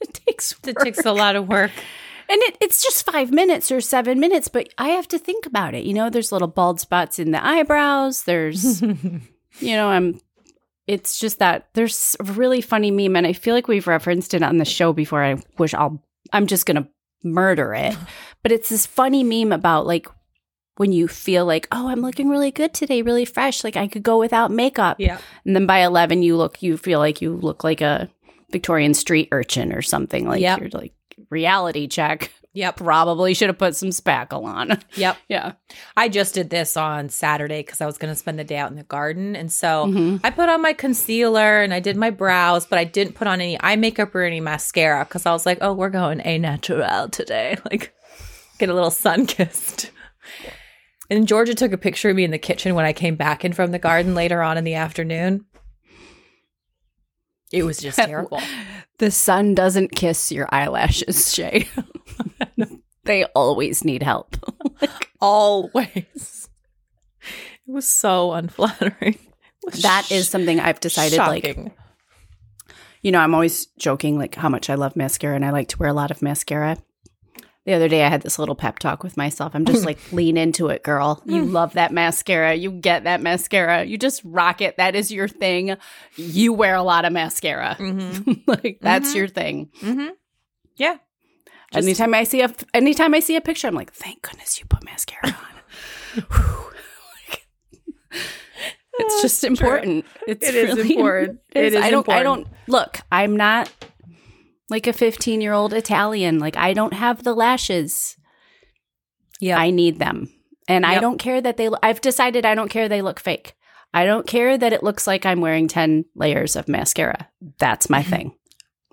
[0.00, 1.72] it takes It takes a lot of work.
[2.28, 5.74] And it, it's just five minutes or seven minutes, but I have to think about
[5.74, 5.84] it.
[5.84, 8.24] You know, there's little bald spots in the eyebrows.
[8.24, 9.20] There's, you
[9.60, 10.20] know, I'm,
[10.86, 14.42] it's just that there's a really funny meme, and I feel like we've referenced it
[14.42, 15.22] on the show before.
[15.24, 16.88] I wish I'll, I'm just going to
[17.22, 17.96] murder it.
[18.42, 20.06] But it's this funny meme about like
[20.76, 23.64] when you feel like, oh, I'm looking really good today, really fresh.
[23.64, 25.00] Like I could go without makeup.
[25.00, 25.16] yeah.
[25.46, 28.10] And then by 11, you look, you feel like you look like a
[28.50, 30.28] Victorian street urchin or something.
[30.28, 30.60] Like Yep.
[30.60, 30.92] you're like,
[31.30, 32.30] reality check.
[32.54, 32.76] Yep.
[32.76, 34.78] Probably should have put some spackle on.
[34.96, 35.16] Yep.
[35.28, 35.52] yeah.
[35.96, 38.70] I just did this on Saturday because I was going to spend the day out
[38.70, 39.34] in the garden.
[39.34, 40.20] And so Mhm.
[40.22, 43.40] I put on my concealer and I did my brows, but I didn't put on
[43.40, 47.08] any eye makeup or any mascara because I was like, oh, we're going a natural
[47.08, 47.56] today.
[47.70, 47.92] Like,
[48.58, 49.90] get a little sun kissed.
[51.10, 53.52] And Georgia took a picture of me in the kitchen when I came back in
[53.52, 55.44] from the garden later on in the afternoon.
[57.52, 58.40] It was just terrible.
[58.98, 61.68] The sun doesn't kiss your eyelashes, Shaye.
[63.04, 64.36] they always need help.
[65.20, 66.48] Always.
[67.66, 69.18] It was so unflattering.
[69.64, 71.56] Was that is something I've decided like
[73.04, 75.78] you know, I'm always joking like how much I love mascara and I like to
[75.78, 76.78] wear a lot of mascara.
[77.66, 79.54] The other day I had this little pep talk with myself.
[79.54, 81.22] I'm just like, lean into it, girl.
[81.24, 82.54] You love that mascara.
[82.54, 83.84] You get that mascara.
[83.84, 84.76] You just rock it.
[84.76, 85.76] That is your thing.
[86.16, 87.76] You wear a lot of mascara.
[87.80, 88.42] Mhm.
[88.46, 89.16] like that's Mhm.
[89.16, 89.70] your thing.
[89.80, 90.08] Mm-hmm.
[90.76, 90.98] Yeah.
[91.72, 94.66] Just- anytime I see a anytime I see a picture, I'm like, thank goodness you
[94.66, 96.24] put mascara on.
[98.96, 100.04] It's just important.
[100.28, 101.40] It's It is really important.
[101.52, 101.84] It is important.
[101.84, 102.08] I don't.
[102.10, 102.98] I don't look.
[103.10, 103.68] I'm not
[104.70, 106.38] like a 15 year old Italian.
[106.38, 108.16] Like I don't have the lashes.
[109.40, 109.58] Yeah.
[109.58, 110.28] I need them,
[110.68, 111.68] and I don't care that they.
[111.68, 113.54] lo- I've decided I don't care they look fake.
[113.94, 117.28] I don't care that it looks like I'm wearing 10 layers of mascara.
[117.58, 118.10] That's my mm-hmm.
[118.10, 118.34] thing.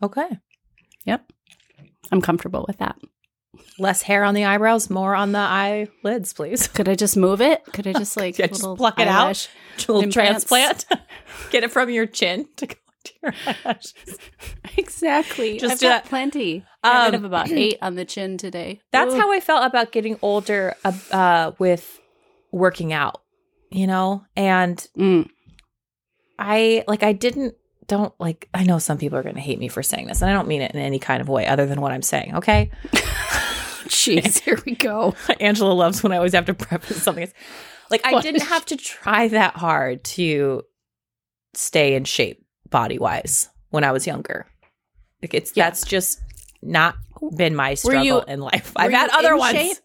[0.04, 0.38] okay.
[1.06, 1.32] Yep.
[2.12, 2.98] I'm comfortable with that.
[3.80, 6.68] Less hair on the eyebrows, more on the eyelids, please.
[6.68, 7.64] Could I just move it?
[7.74, 9.50] Could I just like Yeah, just pluck it out.
[9.88, 10.86] little transplant.
[11.50, 12.68] Get it from your chin to
[13.24, 14.18] your eyelashes.
[14.78, 15.58] Exactly.
[15.58, 16.10] Just I've got that.
[16.10, 16.66] plenty.
[16.84, 18.82] I Um, have about eight on the chin today.
[18.92, 19.18] That's Ooh.
[19.20, 22.00] how I felt about getting older uh, uh, with
[22.52, 23.22] working out,
[23.70, 24.26] you know?
[24.36, 25.30] And Mm.
[26.40, 27.56] I like I didn't
[27.88, 30.30] don't like I know some people are going to hate me for saying this and
[30.32, 32.72] I don't mean it in any kind of way other than what I'm saying, okay?
[33.92, 35.16] Jeez, here we go.
[35.40, 37.30] Angela loves when I always have to preface something.
[37.90, 38.24] Like I What?
[38.24, 40.64] didn't have to try that hard to
[41.54, 42.41] stay in shape
[42.72, 44.48] body wise when I was younger.
[45.22, 45.66] Like it's Yeah.
[45.66, 46.20] that's just
[46.64, 46.96] not
[47.36, 48.72] been my struggle you- in life.
[48.76, 49.56] I've had you other in ones.
[49.58, 49.78] shape?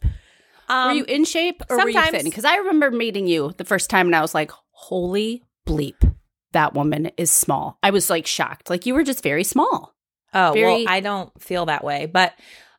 [0.68, 2.10] Um, were you in shape or were you sometimes.
[2.16, 2.24] thin?
[2.24, 6.14] Because I remember meeting you the first time and I was like, holy bleep,
[6.52, 7.78] that woman is small.
[7.82, 8.70] I was like shocked.
[8.70, 9.94] Like you were just very small.
[10.34, 12.32] Oh Very- well, I don't feel that way, but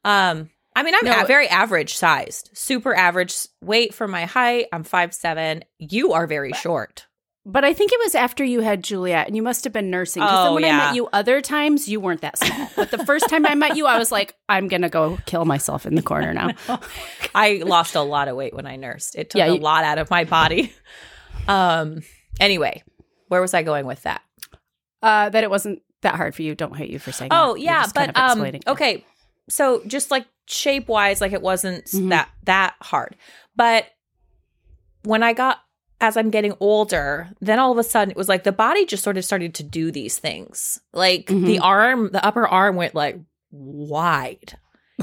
[0.03, 1.21] um, I mean, I'm No.
[1.21, 4.67] a- very average sized, super average weight for my height.
[4.71, 5.63] I'm five seven.
[5.79, 7.06] You are very short.
[7.49, 10.21] But I think it was after you had Juliet and you must have been nursing.
[10.21, 12.69] Because then Oh, when I met you other times, you weren't that small.
[12.75, 15.45] But the first time I met you, I was like, I'm going to go kill
[15.45, 16.49] myself in the corner now.
[17.33, 19.15] I lost a lot of weight when I nursed.
[19.15, 20.73] It took Yeah, a lot out of my body.
[21.47, 22.01] Um.
[22.41, 22.83] Anyway,
[23.29, 24.21] where was I going with that?
[25.01, 26.53] Uh, that it wasn't that hard for you.
[26.55, 27.61] Don't hate you for saying Oh that.
[27.61, 28.59] Yeah, kind but of um.
[28.67, 29.05] Okay,
[29.47, 32.09] so just like shape wise, like it wasn't Mhm.
[32.09, 33.15] that that hard,
[33.55, 33.85] but
[35.03, 35.59] when I got
[35.99, 39.03] as I'm getting older, then all of a sudden it was like the body just
[39.03, 40.79] sort of started to do these things.
[40.93, 41.61] Like the Mhm.
[41.61, 43.19] arm, the upper arm went like
[43.51, 44.57] wide,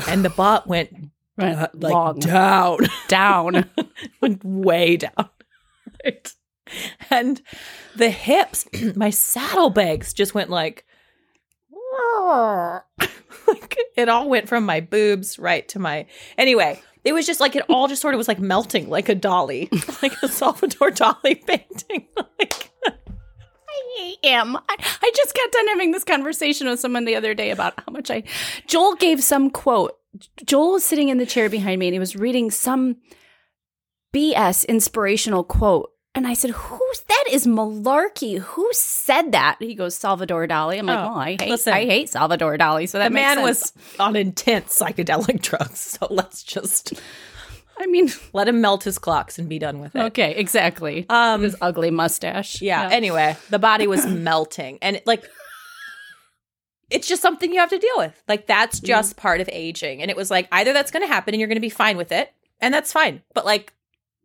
[0.09, 0.91] and the butt went
[1.37, 1.57] Right.
[1.57, 2.19] uh, like Long.
[2.21, 2.79] down.
[3.09, 3.69] down.
[4.21, 5.11] went way down.
[6.05, 6.33] Right.
[7.11, 7.41] And
[7.97, 10.85] the hips, my saddlebags just went like,
[13.47, 16.07] like it all went from my boobs right to my
[16.39, 16.81] anyway.
[17.05, 19.71] It was just like it all just sort of was like melting like a Dali,
[20.03, 22.07] like a Salvador Dali painting.
[22.17, 24.57] like I am.
[24.57, 27.93] I, I just got done having this conversation with someone the other day about how
[27.93, 28.23] much I.
[28.67, 29.97] Joel gave some quote.
[30.45, 32.97] Joel was sitting in the chair behind me and he was reading some
[34.15, 35.91] BS inspirational quote.
[36.17, 38.39] And I said, Who's that is malarkey.
[38.39, 39.57] Who said that?
[39.59, 40.79] He goes, Salvador Dali.
[40.79, 41.73] I'm like, Oh, Oh, I hate listen.
[41.73, 42.89] I hate Salvador Dali.
[42.89, 43.73] So that man sense.
[43.77, 46.95] was on intense psychedelic drugs, so let's just
[47.77, 49.99] I mean, let him melt his clocks and be done with it.
[49.99, 51.07] okay, exactly.
[51.09, 52.63] Um His ugly mustache.
[52.63, 52.89] Yeah.
[52.91, 55.29] Anyway, the body was melting, and it, like,
[56.91, 58.23] it's just something you have to deal with.
[58.29, 61.35] Like that's just part of aging, and it was like either that's going to happen
[61.35, 63.23] and you're going to be fine with it, and that's fine.
[63.35, 63.73] But like,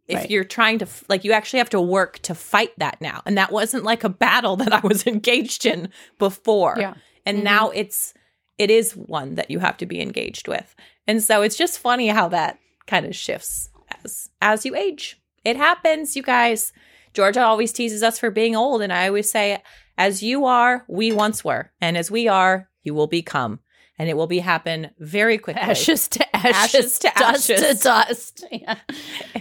[0.09, 0.29] if Right.
[0.31, 3.51] you're trying to like, you actually have to work to fight that now, and that
[3.51, 6.75] wasn't like a battle that I was engaged in before.
[6.79, 6.95] Yeah.
[7.25, 7.43] And Mhm.
[7.43, 8.13] now it's
[8.57, 10.75] it is one that you have to be engaged with.
[11.07, 13.69] And so it's just funny how that kind of shifts
[14.03, 15.17] as as you age.
[15.45, 16.73] It happens, you guys.
[17.13, 19.63] Georgia always teases us for being old and I always say
[19.97, 23.59] as you are, we once were, and as we are, you will become.
[23.99, 25.61] And it will be happen very quickly.
[25.61, 27.77] Ashes to ashes, Ashes to dust ashes.
[27.79, 28.45] to dust.
[28.51, 28.75] Yeah.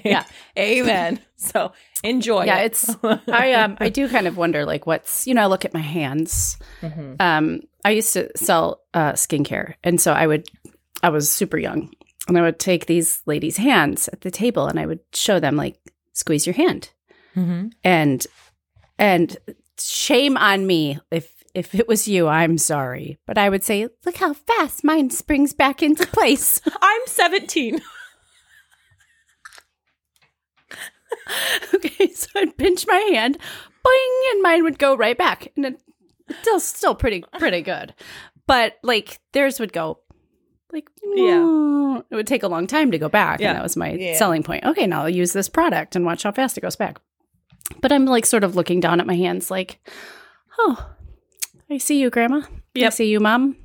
[0.05, 0.25] Yeah.
[0.59, 1.21] Amen.
[1.37, 2.45] So enjoy.
[2.45, 2.67] yeah, it.
[2.73, 2.91] it's
[3.29, 5.81] I um I do kind of wonder like what's you know I look at my
[5.81, 6.59] hands.
[6.83, 7.21] Mhm.
[7.21, 10.49] Um, I used to sell uh, skincare, and so I would
[11.05, 11.93] I was super young,
[12.27, 15.55] and I would take these ladies' hands at the table, and I would show them
[15.55, 15.79] like
[16.15, 16.91] squeeze your hand,
[17.37, 17.71] Mhm.
[17.85, 18.27] and
[18.99, 19.37] and
[19.79, 24.17] shame on me if if it was you, I'm sorry, but I would say look
[24.17, 26.61] how fast mine springs back into place.
[26.83, 27.81] I'm 17.
[31.75, 33.39] okay, so I'd pinch my hand,
[33.85, 35.81] boing, and mine would go right back, and it,
[36.29, 37.95] it's still still pretty pretty good,
[38.47, 40.01] but like theirs would go
[40.73, 41.39] like Yeah.
[41.41, 42.05] Mm.
[42.11, 43.49] it would take a long time to go back, Yeah.
[43.51, 44.17] and that was my Yeah.
[44.17, 44.65] selling point.
[44.65, 46.99] Okay, now I'll use this product and watch how fast it goes back.
[47.81, 49.79] But I'm like sort of looking down at my hands, like,
[50.59, 50.91] oh,
[51.71, 52.43] I see you, Grandma.
[52.77, 53.57] I see you, Mom.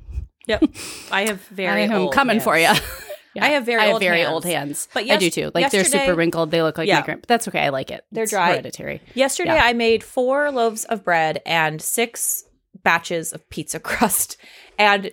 [0.46, 0.64] Yep.
[1.10, 2.66] I have very I am coming for you.
[2.66, 2.80] hands.
[3.40, 4.30] I have very I have old very hands.
[4.32, 4.88] old hands.
[4.94, 5.50] But I do too.
[5.54, 6.50] Like they're super wrinkled.
[6.50, 7.00] They look like Yeah.
[7.00, 7.22] my grand.
[7.22, 7.60] But that's okay.
[7.60, 8.04] I like it.
[8.12, 8.50] They're It's dry.
[8.50, 9.00] Hereditary.
[9.14, 9.64] Yesterday, Yeah.
[9.64, 12.44] I made four loaves of bread and six
[12.82, 14.36] batches of pizza crust.
[14.78, 15.10] And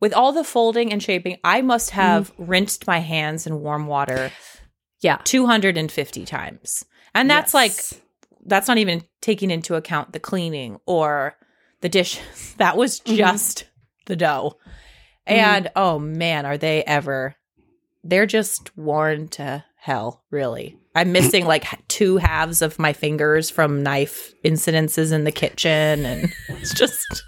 [0.00, 1.94] with all the folding and shaping, I must mm.
[1.94, 4.30] have rinsed my hands in warm water
[5.00, 5.18] Yeah.
[5.24, 6.84] 250 times.
[7.14, 8.00] And that's like, Yes.
[8.46, 11.36] that's not even taking into account the cleaning or
[11.84, 12.22] the dishes.
[12.56, 13.16] That was Mhm.
[13.16, 13.66] just
[14.06, 14.56] the dough.
[15.26, 17.34] And oh man, are they ever?
[18.02, 20.78] They're just worn to hell, really.
[20.94, 26.32] I'm missing like two halves of my fingers from knife incidences in the kitchen, and
[26.48, 27.04] it's just.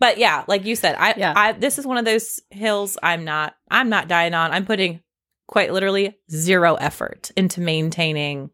[0.00, 1.32] But yeah, like you said, I, Yeah.
[1.34, 4.52] I this is one of those hills I'm not I'm not dying on.
[4.52, 5.00] I'm putting
[5.48, 8.50] quite literally zero effort into maintaining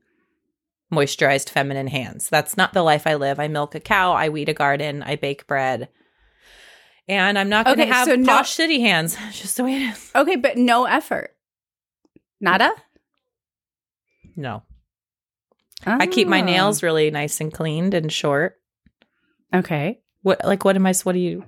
[0.95, 2.29] moisturized feminine hands.
[2.29, 3.39] That's not the life I live.
[3.41, 5.89] I milk a cow, I weed a garden, I bake bread.
[7.07, 9.17] And I'm not going to Okay, have so no- posh city hands.
[9.29, 10.11] It's just the way it is.
[10.15, 11.35] Okay, but no effort.
[12.41, 12.73] Nada.
[14.37, 14.63] No.
[15.87, 15.99] Ah.
[16.01, 16.45] I keep my Oh.
[16.45, 18.57] nails really nice and cleaned and short.
[19.55, 20.01] Okay.
[20.23, 21.45] What like what am I what do you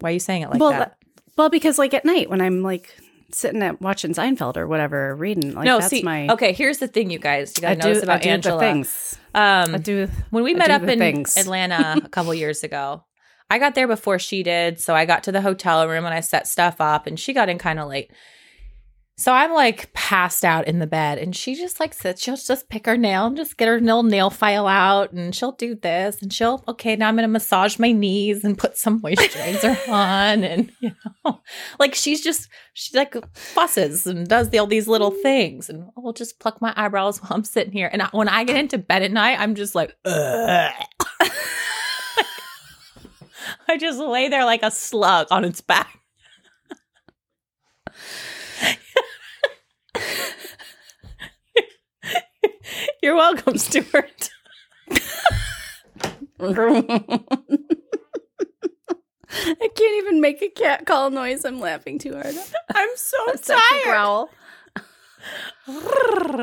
[0.00, 0.98] why are you saying it like well, that?
[1.38, 2.94] well, because like at night when I'm like
[3.32, 6.28] sitting at watching Seinfeld or whatever, reading, like no, that's see, my.
[6.28, 7.54] okay, here's the thing, you guys.
[7.60, 8.56] You I gotta know this do, I about do Angela.
[8.56, 9.18] the things.
[9.34, 10.08] Um, I do.
[10.30, 11.36] when we I met up in things.
[11.38, 13.04] Atlanta a couple years ago,
[13.50, 14.80] I got there before she did.
[14.80, 17.48] So I got to the hotel room and I set stuff up, and she got
[17.48, 18.10] in kind of late.
[19.18, 22.22] So I'm like passed out in the bed, and she just like sits.
[22.22, 25.52] She'll just pick her nail and just get her little nail file out, and she'll
[25.52, 26.96] do this, and she'll okay.
[26.96, 30.92] Now I'm gonna massage my knees and put some moisturizer on, and you
[31.24, 31.40] know,
[31.78, 36.12] like she's just she like fusses and does the, all these little things, and I'll
[36.12, 37.88] just pluck my eyebrows while I'm sitting here.
[37.90, 40.74] And I, when I get into bed at night, I'm just like, I
[43.78, 46.00] just lay there like a slug on its back.
[53.02, 54.30] You're welcome, Stuart.
[59.28, 61.44] I can't even make a cat call noise.
[61.44, 62.34] I'm laughing too hard.
[62.74, 63.84] I'm so That's such a tired.
[63.84, 64.30] growl.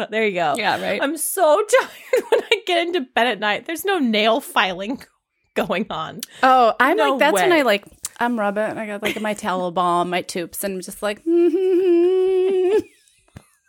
[0.09, 0.55] There you go.
[0.57, 1.01] Yeah, right.
[1.01, 3.65] I'm so tired when I get into bed at night.
[3.65, 5.03] There's no nail filing
[5.55, 6.21] going on.
[6.41, 7.51] Oh, I'm No like that's when.
[7.51, 7.85] I like
[8.19, 8.77] I'm rubbing.
[8.77, 12.79] I got like my tallow balm, my tubes, and I'm just like mm-hmm.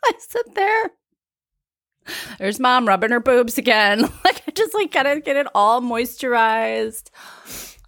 [0.04, 0.90] I sit there.
[2.38, 4.00] There's mom rubbing her boobs again.
[4.24, 7.10] Like I just like gotta get it all moisturized.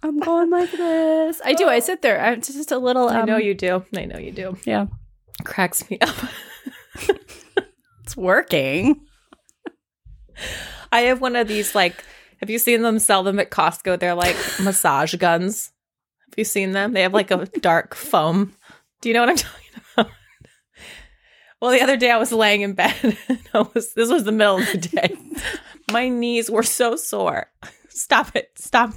[0.03, 1.41] I'm going like this.
[1.43, 1.67] I do.
[1.67, 2.19] I sit there.
[2.23, 3.09] I'm just a little.
[3.09, 3.83] I Um, know you do.
[3.95, 4.57] I know you do.
[4.65, 4.87] Yeah,
[5.43, 6.15] Cracks me up.
[8.03, 9.01] it's working.
[10.91, 12.03] I have one of these like
[12.39, 13.99] have you seen them sell them at Costco?
[13.99, 15.71] They're like massage guns.
[16.29, 16.93] Have you seen them?
[16.93, 18.53] They have like a dark foam.
[19.01, 19.83] Do you know what I'm talking about?
[21.61, 22.95] Well, the other day I was laying in bed.
[23.29, 25.15] and I was this was the middle of the day.
[25.91, 27.47] My knees were so sore.
[27.89, 28.51] Stop it.
[28.55, 28.93] Stop.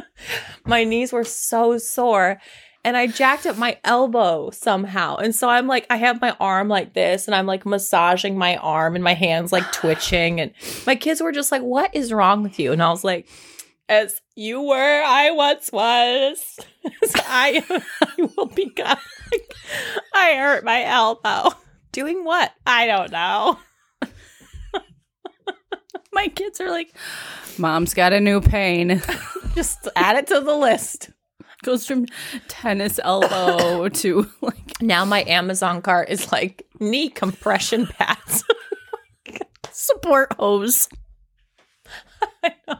[0.64, 2.40] my knees were so sore
[2.84, 5.16] and I jacked up my elbow somehow.
[5.16, 8.56] And so I'm like, I have my arm like this and I'm like massaging my
[8.56, 10.40] arm and my hands like twitching.
[10.40, 10.52] And
[10.86, 12.72] my kids were just like, What is wrong with you?
[12.72, 13.28] And I was like,
[13.88, 16.58] As you were, I once was.
[17.16, 17.62] I,
[18.00, 18.98] I will become.
[20.14, 21.50] I hurt my elbow.
[21.92, 22.52] Doing what?
[22.66, 23.58] I don't know.
[26.12, 26.94] My kids are like,
[27.58, 29.02] mom's got a new pain.
[29.54, 31.10] Just add it to the list.
[31.62, 32.06] Goes from
[32.48, 38.44] tennis elbow to like Now my Amazon cart is like knee compression pads.
[39.70, 40.88] support hose.
[42.42, 42.78] I know.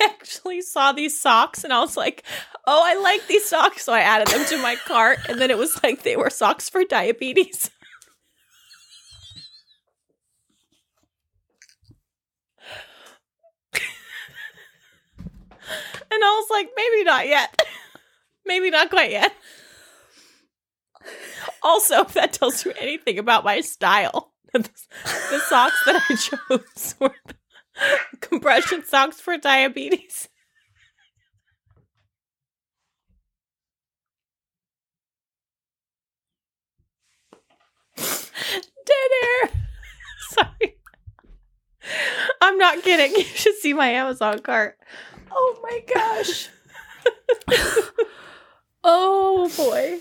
[0.00, 2.24] I actually saw these socks and I was like,
[2.66, 3.84] oh, I like these socks.
[3.84, 5.18] So I added them to my cart.
[5.28, 7.70] And then it was like they were socks for diabetes.
[16.10, 17.62] And I was like, maybe not yet.
[18.46, 19.32] maybe not quite yet.
[21.62, 26.94] Also, if that tells you anything about my style, the, the socks that I chose
[27.00, 27.14] were
[28.20, 30.28] compression socks for diabetes.
[37.96, 39.50] Dead air.
[40.30, 40.76] Sorry.
[42.40, 43.12] I'm not kidding.
[43.16, 44.78] You should see my Amazon cart.
[45.38, 46.48] Oh my gosh.
[48.84, 49.98] oh boy.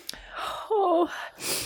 [0.71, 1.11] Oh.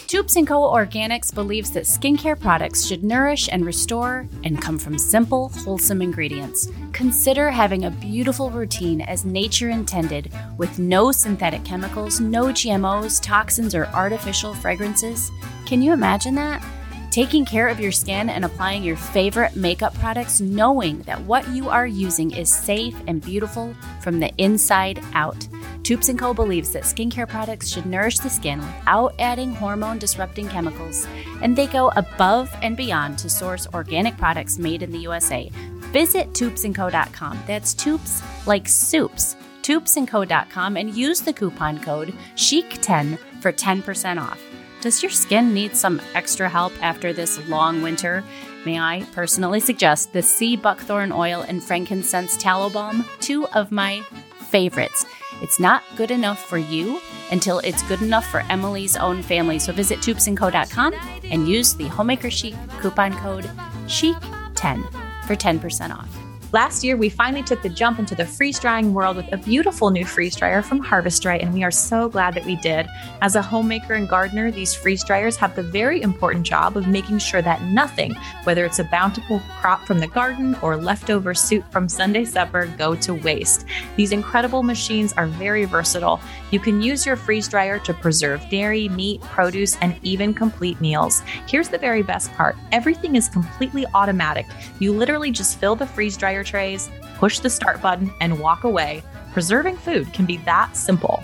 [0.07, 0.61] Toups & Co.
[0.73, 6.71] Organics believes that skincare products should nourish and restore and come from simple, wholesome ingredients.
[6.93, 13.75] Consider having a beautiful routine as nature intended with no synthetic chemicals, no GMOs, toxins,
[13.75, 15.29] or artificial fragrances.
[15.67, 16.63] Can you imagine that?
[17.11, 21.67] Taking care of your skin and applying your favorite makeup products, knowing that what you
[21.67, 25.47] are using is safe and beautiful from the inside out.
[25.83, 26.35] Toups & Co.
[26.35, 31.07] believes that skincare products should nourish the skin without adding hormone-disrupting chemicals,
[31.41, 35.49] and they go above and beyond to source organic products made in the USA.
[35.91, 37.39] Visit toupsandco.com.
[37.47, 39.35] That's Toups like soups.
[39.63, 44.39] Toupsandco.com and use the coupon code CHIC10 for 10% off.
[44.81, 48.23] Does your skin need some extra help after this long winter?
[48.65, 54.01] May I personally suggest the sea buckthorn oil and frankincense tallow balm, two of my
[54.49, 55.05] favorites.
[55.41, 56.99] It's not good enough for you
[57.31, 59.59] until it's good enough for Emily's own family.
[59.59, 63.49] So visit toupsandco.com and use the Homemaker Chic coupon code
[63.85, 66.18] CHIC10 for 10% off.
[66.51, 69.91] Last year, we finally took the jump into the freeze drying world with a beautiful
[69.91, 72.87] new freeze dryer from Harvest Right, and we are so glad that we did.
[73.21, 77.19] As a homemaker and gardener, these freeze dryers have the very important job of making
[77.19, 81.87] sure that nothing, whether it's a bountiful crop from the garden or leftover soup from
[81.87, 83.65] Sunday supper, go to waste.
[83.95, 86.19] These incredible machines are very versatile.
[86.49, 91.21] You can use your freeze dryer to preserve dairy, meat, produce, and even complete meals.
[91.47, 94.47] Here's the very best part everything is completely automatic.
[94.79, 99.03] You literally just fill the freeze dryer trays, push the start button, and walk away.
[99.33, 101.23] Preserving food can be that simple.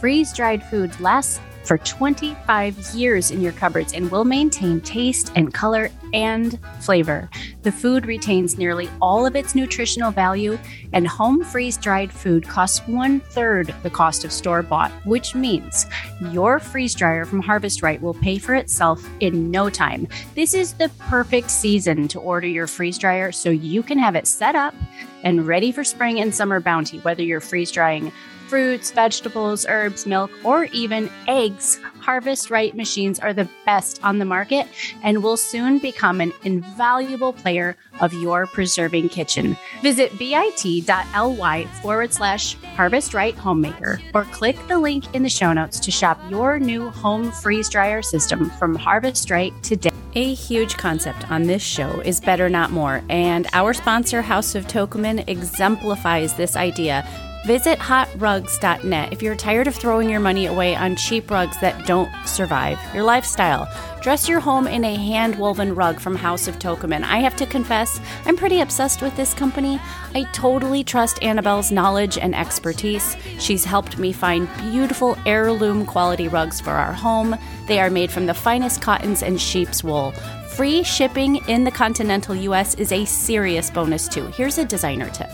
[0.00, 5.52] Freeze dried food lasts for 25 years in your cupboards and will maintain taste and
[5.52, 7.28] color and flavor.
[7.62, 10.58] The food retains nearly all of its nutritional value,
[10.94, 15.84] and home freeze dried food costs one third the cost of store bought, which means
[16.32, 20.08] your freeze dryer from Harvest Right will pay for itself in no time.
[20.34, 24.26] This is the perfect season to order your freeze dryer so you can have it
[24.26, 24.74] set up
[25.22, 28.10] and ready for spring and summer bounty, whether you're freeze drying
[28.48, 34.24] fruits, vegetables, herbs, milk, or even eggs, Harvest Right machines are the best on the
[34.24, 34.66] market
[35.02, 39.56] and will soon become an invaluable player of your preserving kitchen.
[39.82, 45.78] Visit bit.ly forward slash Harvest Right Homemaker or click the link in the show notes
[45.80, 49.90] to shop your new home freeze dryer system from Harvest Right today.
[50.14, 54.66] A huge concept on this show is better, not more, and our sponsor, House of
[54.66, 57.06] Tokumen, exemplifies this idea
[57.46, 62.10] Visit hotrugs.net if you're tired of throwing your money away on cheap rugs that don't
[62.26, 63.66] survive your lifestyle.
[64.02, 67.04] Dress your home in a hand woven rug from House of Tokumen.
[67.04, 69.80] I have to confess, I'm pretty obsessed with this company.
[70.14, 73.16] I totally trust Annabelle's knowledge and expertise.
[73.38, 77.36] She's helped me find beautiful heirloom quality rugs for our home.
[77.66, 80.12] They are made from the finest cottons and sheep's wool.
[80.48, 84.26] Free shipping in the continental US is a serious bonus, too.
[84.28, 85.30] Here's a designer tip.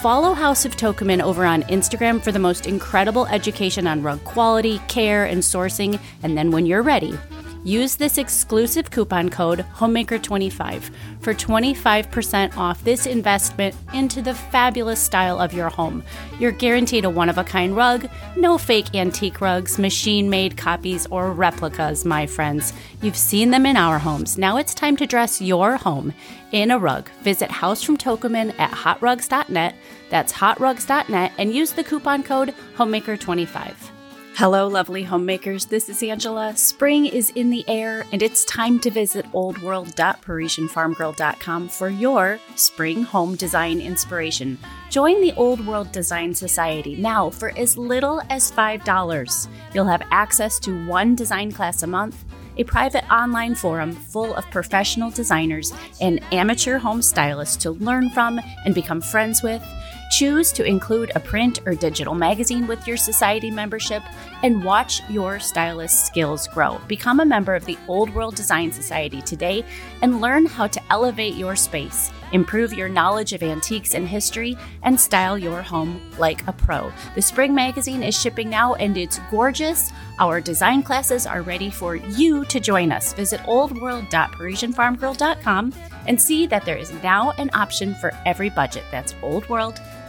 [0.00, 4.78] Follow House of Tokumen over on Instagram for the most incredible education on rug quality,
[4.88, 6.00] care, and sourcing.
[6.22, 7.18] And then when you're ready,
[7.64, 10.90] use this exclusive coupon code Homemaker25
[11.20, 16.02] for 25% off this investment into the fabulous style of your home.
[16.38, 21.06] You're guaranteed a one of a kind rug, no fake antique rugs, machine made copies,
[21.06, 22.72] or replicas, my friends.
[23.02, 24.38] You've seen them in our homes.
[24.38, 26.14] Now it's time to dress your home
[26.52, 27.10] in a rug.
[27.22, 29.74] Visit House at hotrugs.net.
[30.10, 33.99] That's hotrugs.net and use the coupon code Homemaker25.
[34.36, 35.66] Hello, lovely homemakers.
[35.66, 36.56] This is Angela.
[36.56, 43.34] Spring is in the air, and it's time to visit oldworld.parisiennefarmgirl.com for your spring home
[43.34, 44.56] design inspiration.
[44.88, 49.48] Join the Old World Design Society now for as little as $5.
[49.74, 52.24] You'll have access to one design class a month,
[52.56, 58.40] a private online forum full of professional designers and amateur home stylists to learn from
[58.64, 59.62] and become friends with
[60.10, 64.02] Choose to include a print or digital magazine with your society membership
[64.42, 66.80] and watch your stylist skills grow.
[66.88, 69.64] Become a member of the Old World Design Society today
[70.02, 74.98] and learn how to elevate your space, improve your knowledge of antiques and history, and
[74.98, 76.92] style your home like a pro.
[77.14, 79.92] The spring magazine is shipping now and it's gorgeous.
[80.18, 83.12] Our design classes are ready for you to join us.
[83.12, 85.72] Visit oldworld.parisiennefarmgirl.com
[86.08, 88.82] and see that there is now an option for every budget.
[88.90, 89.14] That's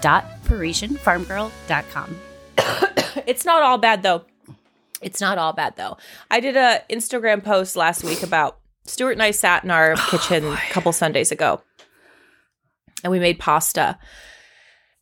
[0.01, 2.17] oldworld.parisiennefarmgirl.com.
[3.27, 4.25] it's not all bad though.
[5.01, 5.97] It's not all bad though.
[6.29, 10.45] I did a Instagram post last week about Stuart and I sat in our kitchen
[10.45, 11.61] a couple Sundays ago
[13.03, 13.97] and we made pasta.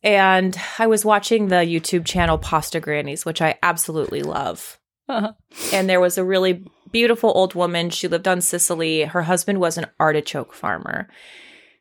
[0.02, 4.78] And I was watching the YouTube channel Pasta Grannies, which I absolutely love.
[5.10, 5.32] Uh-huh.
[5.74, 7.90] And there was a really beautiful old woman.
[7.90, 9.02] She lived on Sicily.
[9.02, 11.06] Her husband was an artichoke farmer.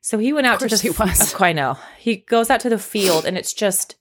[0.01, 1.35] So he went out to the he was.
[1.39, 1.77] I know.
[1.97, 3.95] He goes out to the field and it's just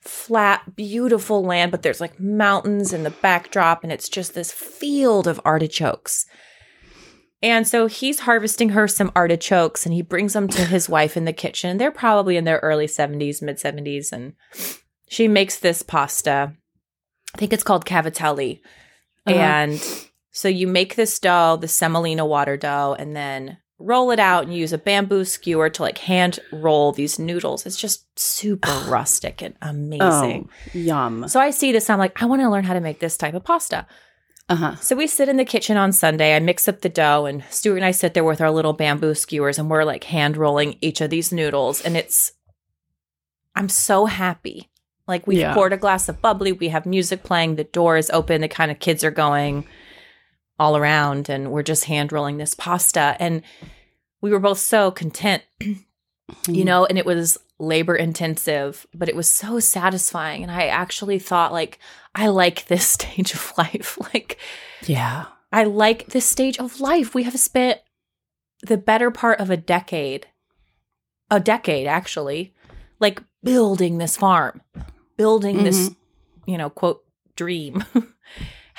[0.00, 5.26] flat, beautiful land, but there's like mountains in the backdrop and it's just this field
[5.26, 6.26] of artichokes.
[7.42, 11.24] And so he's harvesting her some artichokes and he brings them to his wife in
[11.24, 11.78] the kitchen.
[11.78, 14.12] They're probably in their early 70s, mid 70s.
[14.12, 14.34] And
[15.08, 16.54] she makes this pasta.
[17.34, 18.60] I think it's called cavatelli.
[19.26, 19.36] Uh-huh.
[19.36, 24.44] And so you make this dough, the semolina water dough, and then roll it out
[24.44, 27.66] and use a bamboo skewer to like hand roll these noodles.
[27.66, 30.48] It's just super rustic and amazing.
[30.74, 31.28] Oh, yum.
[31.28, 33.34] So I see this, I'm like, I want to learn how to make this type
[33.34, 33.86] of pasta.
[34.48, 34.76] Uh huh.
[34.76, 36.34] So we sit in the kitchen on Sunday.
[36.34, 39.14] I mix up the dough, and Stuart and I sit there with our little bamboo
[39.14, 41.80] skewers, and we're like hand rolling each of these noodles.
[41.80, 42.32] And it's,
[43.54, 44.68] I'm so happy.
[45.06, 45.54] Like we've Yeah.
[45.54, 48.70] poured a glass of bubbly, we have music playing, the door is open, the kind
[48.70, 49.66] of kids are going
[50.58, 53.16] all around, and we're just hand rolling this pasta.
[53.18, 53.42] And
[54.20, 55.76] we were both so content, you
[56.46, 56.64] mm.
[56.64, 60.42] know, and it was labor intensive, but it was so satisfying.
[60.42, 61.78] And I actually thought, like,
[62.14, 63.98] I like this stage of life.
[64.12, 64.38] Like,
[64.86, 65.26] Yeah.
[65.50, 67.14] I like this stage of life.
[67.14, 67.80] We have spent
[68.62, 70.26] the better part of a decade,
[71.30, 72.54] a decade actually,
[73.00, 74.62] like building this farm,
[75.16, 76.50] building this, mm-hmm.
[76.50, 77.04] you know, quote,
[77.36, 77.84] dream,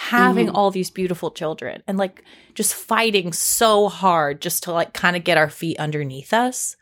[0.10, 0.52] having Mhm.
[0.56, 2.24] all these beautiful children and like
[2.56, 6.76] just fighting so hard just to like kind of get our feet underneath us.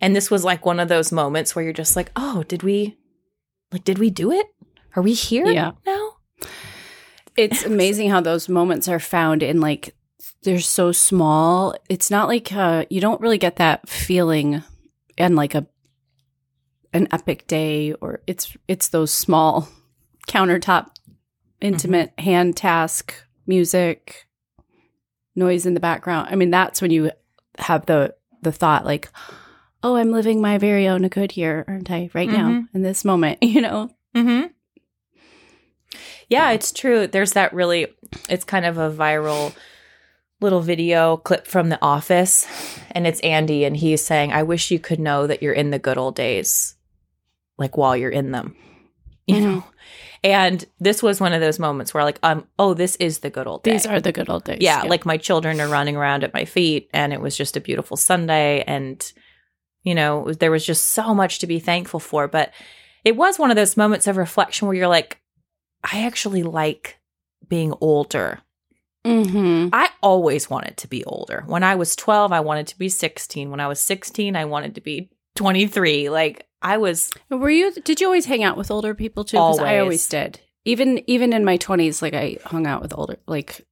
[0.00, 2.96] And this was like one of those moments where you're just like, oh, did we,
[3.72, 4.46] like, did we do it?
[4.96, 5.72] Are we here Yeah.
[5.86, 6.16] now?
[7.36, 9.94] It's amazing how those moments are found in like
[10.42, 11.74] they're so small.
[11.88, 14.62] It's not like uh you don't really get that feeling
[15.18, 15.66] and like a
[16.92, 19.68] an epic day or it's it's those small
[20.28, 20.88] countertop
[21.64, 23.14] intimate hand task
[23.46, 24.26] music
[25.36, 26.28] noise in the background.
[26.30, 27.10] I mean that's when you
[27.58, 29.08] have the the thought like
[29.82, 32.68] oh I'm living my very own good here aren't I right now Mhm.
[32.74, 33.90] in this moment, you know.
[34.14, 34.46] Mm-hmm.
[36.28, 37.06] Yeah, it's true.
[37.06, 37.88] There's that really,
[38.28, 39.54] it's kind of a viral
[40.40, 42.46] little video clip from The Office,
[42.90, 45.78] and it's Andy, and he's saying, I wish you could know that you're in the
[45.78, 46.74] good old days,
[47.58, 48.56] like while you're in them,
[49.26, 49.64] you know?
[50.24, 53.46] And this was one of those moments where, like, um, oh, this is the good
[53.46, 53.82] old days.
[53.82, 54.58] These are the good old days.
[54.60, 57.60] yeah, like my children are running around at my feet, and it was just a
[57.60, 59.12] beautiful Sunday, and
[59.82, 62.26] you know, there was just so much to be thankful for.
[62.26, 62.52] But
[63.04, 65.20] it was one of those moments of reflection where you're like,
[65.84, 66.98] I actually like
[67.46, 68.40] being older.
[69.06, 69.68] Mhm.
[69.74, 71.44] I always wanted to be older.
[71.46, 73.50] When I was 12, I wanted to be 16.
[73.50, 76.08] When I was 16, I wanted to be 23.
[76.08, 77.72] Like I was Were you?
[77.72, 79.36] Did you always hang out with older people too?
[79.36, 80.08] 'Cause I Always.
[80.08, 80.40] did.
[80.64, 83.18] Even even in my twenties, like I hung out with older.
[83.26, 83.64] Like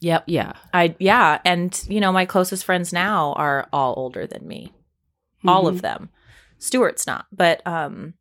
[0.00, 0.24] Yep.
[0.26, 4.72] yeah, I yeah, and you know, my closest friends now are all older than me.
[5.46, 5.68] All Mhm.
[5.68, 6.10] of them.
[6.58, 8.14] Stuart's not, but um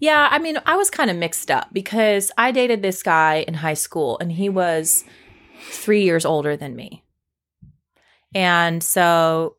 [0.00, 3.54] yeah, I mean, I was kind of mixed up because I dated this guy in
[3.54, 5.04] high school and he was
[5.70, 7.04] 3 years older than me.
[8.34, 9.56] And so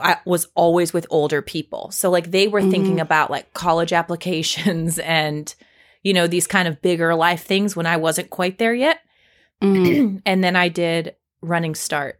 [0.00, 1.90] I was always with older people.
[1.90, 5.54] So like they were thinking about like college applications and
[6.02, 9.00] you know these kind of bigger life things when I wasn't quite there yet.
[9.62, 10.22] Mhm.
[10.26, 12.18] and then I did running start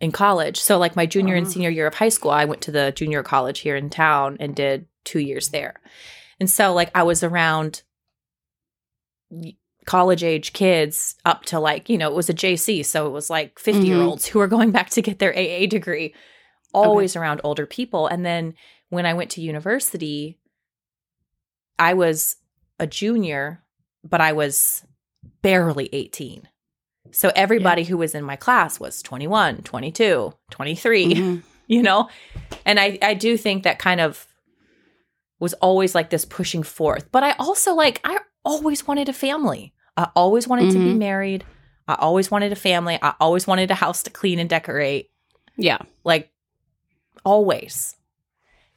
[0.00, 0.60] in college.
[0.60, 1.50] So like my junior and Oh.
[1.50, 4.54] senior year of high school, I went to the junior college here in town and
[4.54, 5.80] did 2 years there.
[6.40, 7.84] And so like I was around
[9.84, 12.84] college age kids up to like, you know, it was a JC.
[12.84, 15.66] So it was like 50 year olds who were going back to get their AA
[15.66, 16.14] degree,
[16.72, 18.06] always around older people.
[18.06, 18.54] And then
[18.90, 20.38] when I went to university,
[21.78, 22.36] I was
[22.78, 23.62] a junior,
[24.02, 24.84] but I was
[25.42, 26.48] barely 18.
[27.10, 31.42] So everybody who was in my class was 21, 22, 23, Mhm.
[31.66, 32.08] you know?
[32.64, 34.26] And I, I do think that kind of
[35.40, 37.10] was always like this pushing forth.
[37.12, 39.72] But I also like, I always wanted a family.
[39.96, 40.98] I always wanted to be Mhm.
[40.98, 41.44] married.
[41.86, 42.98] I always wanted a family.
[43.02, 45.10] I always wanted a house to clean and decorate.
[45.56, 45.78] Yeah.
[46.02, 46.30] Like,
[47.24, 47.96] always.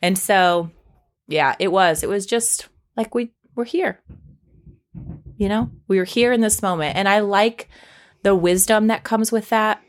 [0.01, 0.71] And so,
[1.27, 2.03] yeah, it was.
[2.03, 4.01] It was just like we were here.
[5.37, 6.95] You know, we were here in this moment.
[6.97, 7.69] And I like
[8.23, 9.81] the wisdom that comes with that.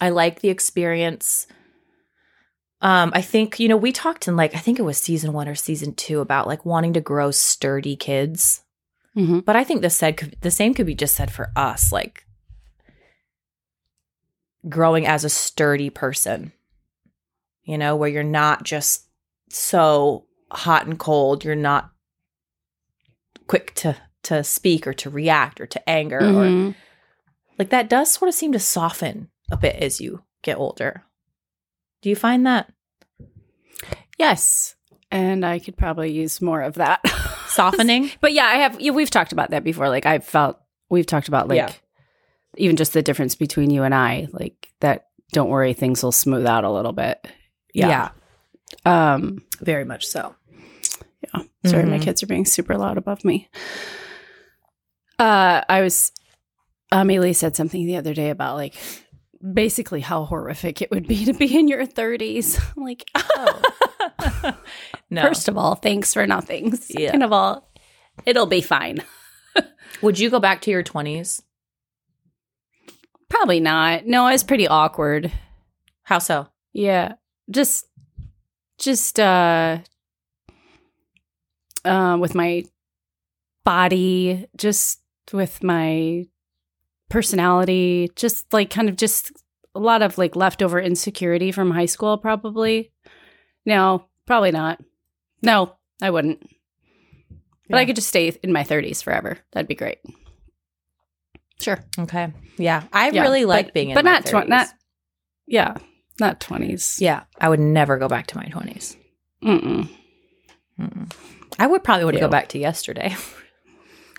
[0.00, 1.46] I like the experience.
[2.80, 5.48] Um, I think, you know, we talked in like, I think it was season one
[5.48, 8.62] or season two about like wanting to grow sturdy kids.
[9.16, 9.44] Mhm.
[9.44, 12.24] But I think the said could, the same could be just said for us, like
[14.68, 16.52] growing as a sturdy person.
[17.64, 19.06] You know, where you're not just
[19.50, 21.90] so hot and cold, you're not
[23.46, 26.74] quick to to speak or to react or to anger or Mhm.
[27.58, 31.04] like that does sort of seem to soften a bit as you get older.
[32.02, 32.72] Do you find that
[34.18, 34.74] Yes.
[35.10, 37.00] And I could probably use more of that.
[37.48, 38.10] softening?
[38.20, 38.80] But yeah, I have.
[38.80, 39.88] Yeah, we've talked about that before.
[39.88, 40.58] Like I've felt
[40.90, 41.72] we've talked about like Yeah.
[42.56, 44.28] even just the difference between you and I.
[44.32, 45.06] Like that.
[45.32, 47.26] Don't worry, things will smooth out a little bit.
[47.74, 48.10] Yeah.
[48.84, 49.44] Um.
[49.60, 50.34] very much so.
[51.22, 51.42] Yeah.
[51.66, 52.02] Sorry, my Mhm.
[52.02, 53.48] kids are being super loud above me.
[55.18, 56.12] Uh, I was.
[56.90, 58.74] Amelie said something the other day about like
[59.40, 62.60] basically how horrific it would be to be in your 30s.
[62.76, 64.56] I'm like, oh,
[65.10, 65.22] no.
[65.22, 66.72] first of all, thanks for nothing.
[66.88, 67.08] Yeah.
[67.08, 67.70] Second of all,
[68.26, 69.02] it'll be fine.
[70.02, 71.42] Would you go back to your 20s?
[73.28, 74.06] Probably not.
[74.06, 75.30] No, it's pretty awkward.
[76.02, 76.48] How so?
[76.72, 77.14] Yeah.
[77.50, 77.86] Just
[78.78, 79.78] just uh
[81.84, 82.64] uh with my
[83.64, 85.00] body, just
[85.32, 86.26] with my
[87.08, 89.32] personality, just like kind of just
[89.74, 92.90] a lot of like leftover insecurity from high school probably.
[93.66, 94.80] No, probably not.
[95.42, 96.42] No, I wouldn't.
[97.70, 99.38] But I could just stay in my 30s forever.
[99.52, 99.98] That'd be great.
[101.60, 101.84] Sure.
[101.98, 102.32] Okay.
[102.56, 102.84] Yeah.
[102.92, 104.48] I Yeah, really but- like being in but my not twen- 30s.
[104.48, 104.68] not-
[105.46, 105.76] Yeah.
[106.20, 107.00] Not 20s.
[107.00, 107.24] Yeah.
[107.40, 108.96] I would never go back to my 20s.
[109.44, 109.88] Mm-mm.
[110.80, 111.12] Mm-mm.
[111.58, 113.14] I would probably want to go back to yesterday.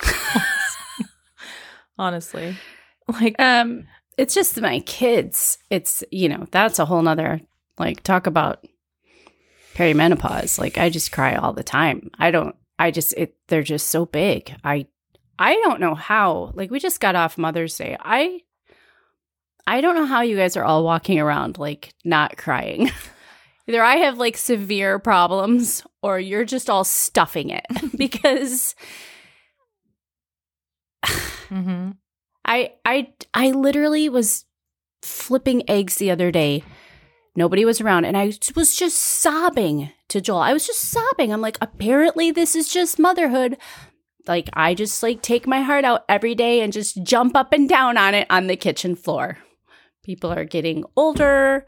[1.97, 2.55] Honestly.
[3.09, 3.85] Like, Um,
[4.17, 5.57] it's just my kids.
[5.69, 7.41] It's you know that's a whole nother
[7.77, 8.65] like talk about
[9.75, 10.59] perimenopause.
[10.59, 12.11] Like I just cry all the time.
[12.19, 12.55] I don't.
[12.77, 13.35] I just it.
[13.47, 14.53] They're just so big.
[14.63, 14.87] I
[15.37, 16.51] I don't know how.
[16.53, 17.95] Like we just got off Mother's Day.
[17.99, 18.41] I
[19.65, 22.91] I don't know how you guys are all walking around like not crying.
[23.69, 27.65] Either I have like severe problems or you're just all stuffing it
[27.97, 28.75] because
[31.05, 31.95] mhm.
[32.49, 34.45] I I I literally was
[35.03, 36.63] flipping eggs the other day.
[37.35, 40.39] Nobody was around and I was just sobbing to Joel.
[40.39, 41.31] I was just sobbing.
[41.31, 43.57] I'm like, apparently this is just motherhood.
[44.27, 47.69] Like I just like take my heart out every day and just jump up and
[47.69, 49.37] down on it on the kitchen floor.
[50.03, 51.65] People are getting older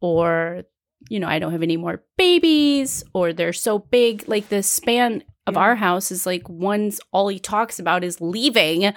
[0.00, 0.62] or
[1.08, 5.24] you know, I don't have any more babies or they're so big like the span
[5.48, 8.94] of our house is like one's all he talks about is leaving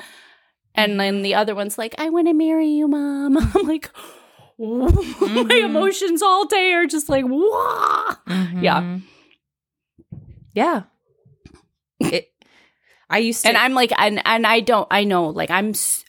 [0.75, 3.37] and then the other one's like, I want to marry you, mom.
[3.55, 3.89] I'm like,
[4.57, 5.65] my Mhm.
[5.65, 8.15] emotions all day are just like, wah.
[8.27, 8.81] Yeah.
[8.81, 9.01] Mhm.
[10.53, 10.83] Yeah.
[11.99, 12.29] It,
[13.09, 13.49] I used to.
[13.49, 16.03] And I'm like, and, and I don't, I know, like, I'm s-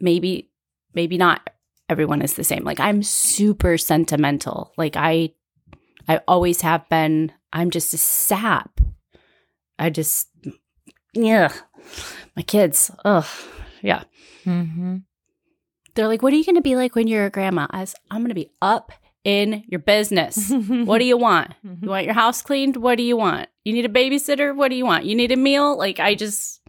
[0.00, 0.50] maybe,
[0.94, 1.50] maybe not
[1.88, 2.64] everyone is the same.
[2.64, 4.72] Like, I'm super sentimental.
[4.76, 5.30] Like, I,
[6.08, 7.32] I always have been.
[7.52, 8.80] I'm just a sap.
[9.78, 10.28] I just,
[11.14, 11.52] yeah.
[12.36, 13.26] My kids, ugh,
[13.84, 14.02] yeah.
[14.44, 15.02] Mhm.
[15.94, 17.66] They're like, what are you going to be like when you're a grandma?
[17.70, 18.90] I was, I'm going to be up
[19.22, 20.50] in your business.
[20.68, 21.52] what do you want?
[21.62, 22.76] You want your house cleaned?
[22.78, 23.48] What do you want?
[23.64, 24.54] You need a babysitter?
[24.56, 25.04] What do you want?
[25.04, 25.78] You need a meal?
[25.78, 26.60] Like, I just,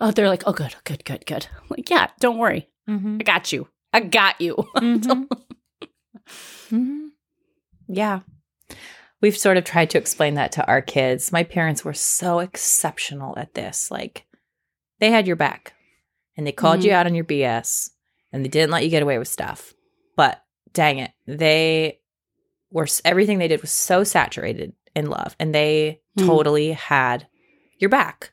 [0.00, 1.48] oh, they're like, oh, good, good, good, good.
[1.56, 2.68] I'm like, yeah, don't worry.
[2.88, 3.20] Mhm.
[3.20, 3.66] I got you.
[3.92, 4.54] I got you.
[4.76, 5.26] Mhm.
[6.70, 7.08] Mhm.
[7.88, 8.20] Yeah.
[9.20, 11.32] We've sort of tried to explain that to our kids.
[11.32, 13.90] My parents were so exceptional at this.
[13.90, 14.26] Like,
[15.00, 15.74] they had your back
[16.38, 16.94] and they called you Mhm.
[16.94, 17.90] out on your BS
[18.32, 19.74] and they didn't let you get away with stuff.
[20.16, 21.98] But dang it, they
[22.70, 26.26] were, everything they did was so saturated in love and they Mhm.
[26.26, 27.26] totally had
[27.78, 28.32] your back.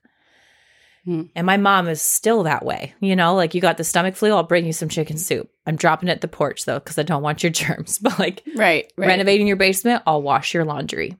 [1.05, 1.23] Hmm.
[1.35, 2.93] And my mom is still that way.
[2.99, 5.49] You know, like you got the stomach flu, I'll bring you some chicken soup.
[5.67, 7.99] I'm dropping it at the porch though, because I don't want your germs.
[7.99, 8.91] But like Right.
[8.97, 9.07] Right.
[9.07, 11.15] renovating your basement, I'll wash your laundry.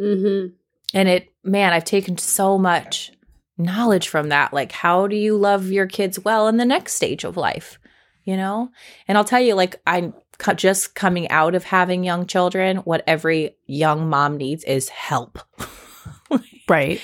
[0.00, 0.54] Mm-hmm.
[0.94, 3.12] And it, man, I've taken so much
[3.58, 4.52] knowledge from that.
[4.52, 7.78] Like, how do you love your kids well in the next stage of life?
[8.24, 8.70] You know?
[9.06, 10.14] And I'll tell you, like, I'm
[10.56, 12.78] just coming out of having young children.
[12.78, 15.38] What every young mom needs is help
[16.68, 17.00] Right.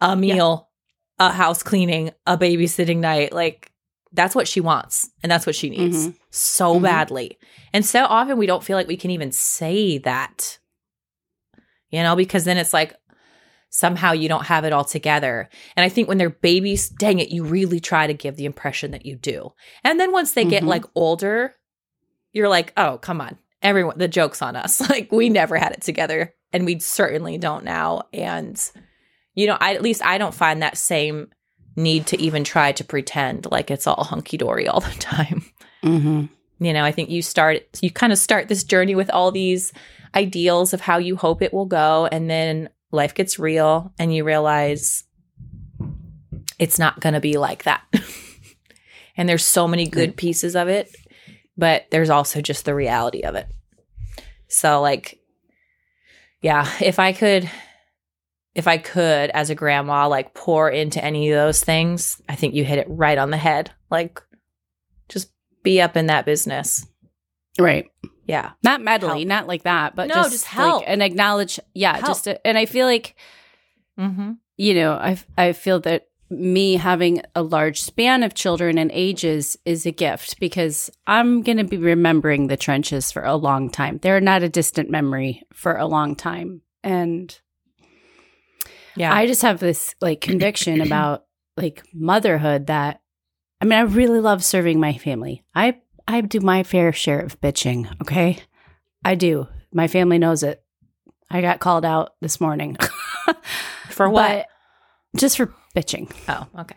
[0.00, 0.68] a meal,
[1.18, 3.32] a house cleaning, a babysitting night.
[3.32, 3.72] Like,
[4.12, 5.10] that's what she wants.
[5.24, 6.14] And that's what she needs Mhm.
[6.30, 6.82] so Mhm.
[6.82, 7.38] badly.
[7.72, 10.58] And so often we don't feel like we can even say that,
[11.90, 12.94] you know, because then it's like
[13.76, 15.48] somehow you don't have it all together.
[15.76, 18.92] And I think when they're babies, dang it, you really try to give the impression
[18.92, 19.52] that you do.
[19.82, 20.68] And then once they get Mhm.
[20.68, 21.54] like older,
[22.32, 23.36] you're like, oh, come on.
[23.62, 24.80] Everyone, the joke's on us.
[24.88, 26.32] Like, we never had it together.
[26.52, 28.02] And we certainly don't now.
[28.12, 28.60] And,
[29.34, 31.32] you know, I, at least I don't find that same
[31.74, 35.44] need to even try to pretend like it's all hunky dory all the time
[35.82, 36.26] Mm-hmm.
[36.64, 39.72] you know i think you start you kind of start this journey with all these
[40.14, 44.24] ideals of how you hope it will go and then life gets real and you
[44.24, 45.04] realize
[46.58, 47.82] it's not going to be like that.
[49.16, 50.92] And there's so many good pieces of it
[51.56, 53.46] but there's also just the reality of it.
[54.48, 55.20] So like
[56.42, 57.50] yeah if i could
[58.54, 62.52] if i could as a grandma like pour into any of those things i think
[62.52, 63.70] you hit it right on the head.
[63.90, 64.20] Like
[65.08, 65.30] just
[65.62, 66.86] be up in that business.
[67.58, 67.90] Right.
[68.26, 69.26] Yeah Not meddly, Help.
[69.26, 70.80] not like that, but No, just, just help.
[70.80, 71.60] Like, and acknowledge.
[71.74, 71.94] Yeah.
[71.94, 72.06] Help.
[72.06, 73.16] Just, to, and I feel like,
[73.98, 74.32] mm-hmm.
[74.56, 79.56] you know, I I feel that me having a large span of children and ages
[79.64, 83.98] is a gift because I'm going to be remembering the trenches for a long time.
[84.02, 86.62] They're not a distant memory for a long time.
[86.82, 87.38] And
[88.96, 91.24] yeah I just have this like conviction about
[91.56, 93.00] like motherhood that
[93.60, 95.44] I mean I really love serving my family.
[95.54, 98.38] I I do my fair share of bitching, okay?
[99.04, 99.48] I do.
[99.72, 100.62] My family knows it.
[101.30, 102.76] I got called out this morning.
[103.90, 104.46] for what
[105.12, 106.12] But just for bitching.
[106.28, 106.76] oh okay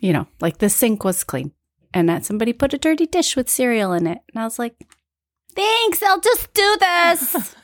[0.00, 1.52] You know, like the sink was clean
[1.92, 4.18] and that somebody put a dirty dish with cereal in it.
[4.32, 4.76] And I was like,
[5.54, 7.54] "Thanks, I'll just do this."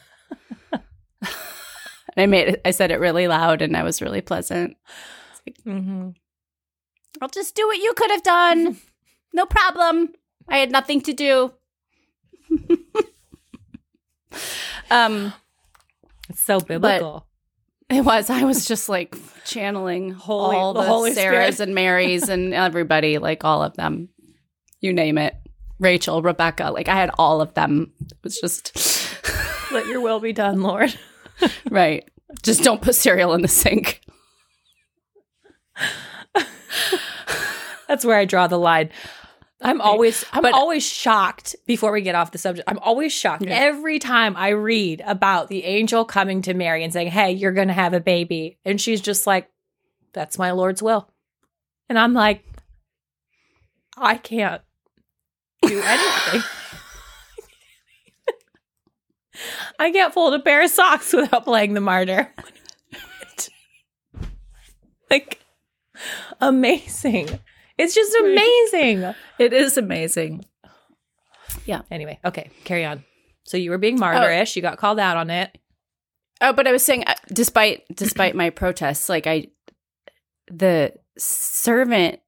[0.73, 0.81] and
[2.17, 4.77] I made it I said it really loud and I was really pleasant.
[5.67, 6.11] mm-hmm.
[7.21, 8.77] I'll just do what you could have done.
[9.33, 10.09] No problem.
[10.51, 11.53] I had nothing to do.
[14.91, 15.33] um,
[16.29, 17.27] it's so biblical
[17.91, 18.31] it was.
[18.31, 21.61] I was just like channeling Holy- all the the, Holy Sarahs Spirit.
[21.61, 24.09] and Marys and everybody, like all of them.
[24.81, 25.35] You name it.
[25.79, 27.93] Rachel, Rebecca, like I had all of them.
[28.01, 28.73] It was just
[29.73, 30.97] let your will be done lord
[31.71, 32.09] right.
[32.43, 34.01] Just don't put cereal in the sink.
[37.89, 38.91] That's where I draw the line.
[39.63, 42.67] I'm always I'm But- always shocked before we get off the subject.
[42.69, 43.53] I'm always shocked Yeah.
[43.55, 47.69] every time I read about the angel coming to Mary and saying, "Hey, you're going
[47.69, 49.51] to have a baby." And she's just like,
[50.15, 51.11] "That's my Lord's will."
[51.89, 52.45] And I'm like,
[53.99, 54.63] I can't
[55.63, 56.43] do anything.
[59.79, 62.33] I can't fold a pair of socks without playing the martyr.
[65.11, 65.39] like
[66.41, 67.39] amazing.
[67.81, 69.15] It's just amazing.
[69.39, 70.45] It is amazing.
[71.65, 71.81] Yeah.
[71.91, 73.05] Anyway, okay, carry on.
[73.45, 74.55] So you were being martyrish.
[74.55, 75.57] You got called out on it.
[76.43, 79.47] Oh, but I was saying, uh, despite despite my protests, like I,
[80.51, 82.21] the servant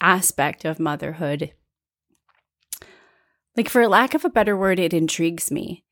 [0.00, 1.52] aspect of motherhood,
[3.56, 5.84] like for lack of a better word, it intrigues me.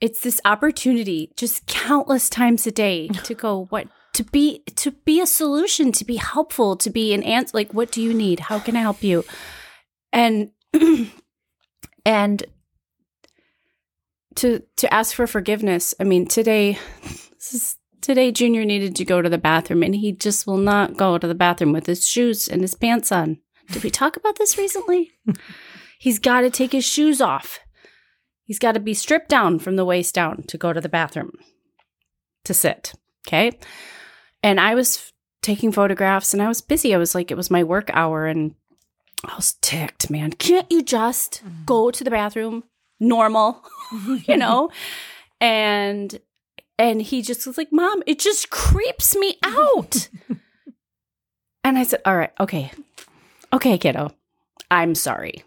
[0.00, 5.20] It's this opportunity, just countless times a day, to go what to be to be
[5.20, 7.50] a solution, to be helpful, to be an answer.
[7.54, 8.40] Like, what do you need?
[8.40, 9.24] How can I help you?
[10.12, 10.50] And
[12.06, 12.44] and
[14.36, 15.94] to to ask for forgiveness.
[16.00, 20.12] I mean, today this is today Junior needed to go to the bathroom and he
[20.12, 23.38] just will not go to the bathroom with his shoes and his pants on.
[23.70, 25.12] Did we talk about this recently?
[25.98, 27.60] He's got to take his shoes off.
[28.42, 31.32] He's got to be stripped down from the waist down to go to the bathroom
[32.44, 32.92] to sit.
[33.26, 33.52] Okay?
[34.44, 35.10] And I was
[35.42, 36.94] taking photographs and I was busy.
[36.94, 38.54] I was like it was my work hour and
[39.24, 40.32] I was ticked, man.
[40.32, 41.64] Can't you just mm-hmm.
[41.64, 42.62] go to the bathroom
[43.00, 43.64] normal?
[44.26, 44.70] you know?
[45.40, 46.20] And
[46.78, 50.08] and he just was like, "Mom, it just creeps me out."
[51.64, 52.70] and I said, "All right, okay.
[53.52, 54.10] Okay, kiddo.
[54.70, 55.42] I'm sorry.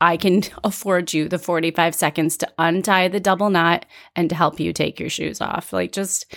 [0.00, 4.60] I can afford you the 45 seconds to untie the double knot and to help
[4.60, 5.72] you take your shoes off.
[5.72, 6.34] Like just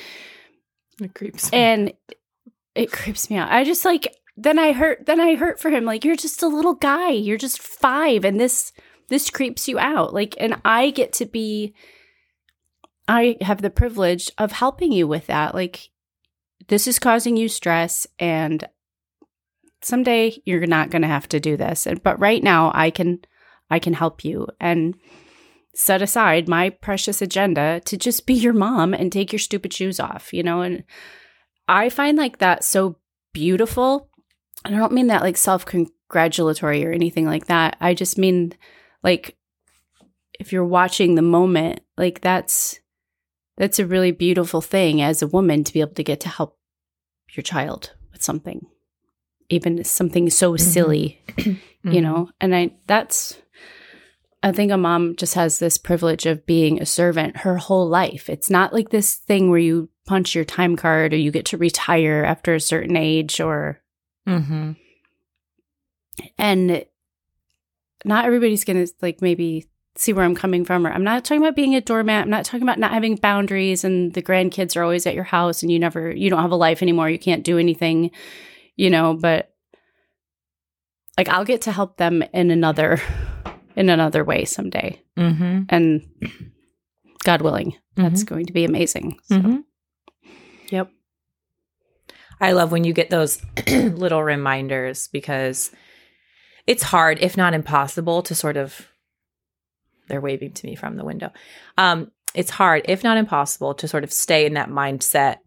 [1.01, 1.49] It creeps.
[1.51, 1.93] and
[2.75, 3.51] it creeps me out.
[3.51, 5.85] I just like then I hurt then I hurt for him.
[5.85, 7.09] Like you're just a little guy.
[7.11, 8.71] You're just 5 and this
[9.09, 10.13] this creeps you out.
[10.13, 11.73] Like and I get to be
[13.07, 15.55] I have the privilege of helping you with that.
[15.55, 15.89] Like
[16.67, 18.67] this is causing you stress and
[19.81, 21.85] someday you're not going to have to do this.
[21.85, 23.19] And but right now I can
[23.69, 24.95] I can help you and
[25.77, 29.99] set aside my precious agenda to just be your mom and take your stupid shoes
[29.99, 30.61] off, you know?
[30.61, 30.83] And
[31.67, 32.97] I find like that so
[33.31, 34.09] beautiful.
[34.65, 37.77] And I don't mean that like self congratulatory or anything like that.
[37.79, 38.53] I just mean
[39.03, 39.37] like
[40.39, 42.79] if you're watching the moment, like that's
[43.57, 46.57] that's a really beautiful thing as a woman to be able to get to help
[47.33, 48.65] your child with something
[49.49, 50.63] even something so mm-hmm.
[50.63, 51.91] silly mm-hmm.
[51.91, 53.37] you know and i that's
[54.47, 58.29] i think a mom just has this privilege of being a servant her whole life
[58.29, 61.57] it's not like this thing where you punch your time card or you get to
[61.57, 63.81] retire after a certain age or
[64.27, 64.71] mm-hmm.
[66.37, 66.85] and
[68.05, 69.67] not everybody's gonna like maybe
[69.97, 70.85] see where I'm coming from.
[70.85, 72.23] Or I'm not talking about being a doormat.
[72.23, 75.61] I'm not talking about not having boundaries and the grandkids are always at your house
[75.61, 77.09] and you never, you don't have a life anymore.
[77.09, 78.11] You can't do anything,
[78.75, 79.53] you know, but
[81.17, 83.01] like I'll get to help them in another,
[83.77, 85.01] in another way someday.
[85.15, 85.61] Mm-hmm.
[85.69, 86.01] And
[87.23, 88.33] God willing, that's mm-hmm.
[88.33, 89.19] going to be amazing.
[89.23, 89.35] So.
[89.35, 89.57] Mm-hmm.
[90.71, 90.89] Yep.
[92.41, 95.71] I love when you get those little reminders because
[96.65, 98.87] it's hard, if not impossible, to sort of
[100.07, 101.31] they're waving to me from the window.
[101.77, 105.37] Um, it's hard, if not impossible, to sort of stay in that mindset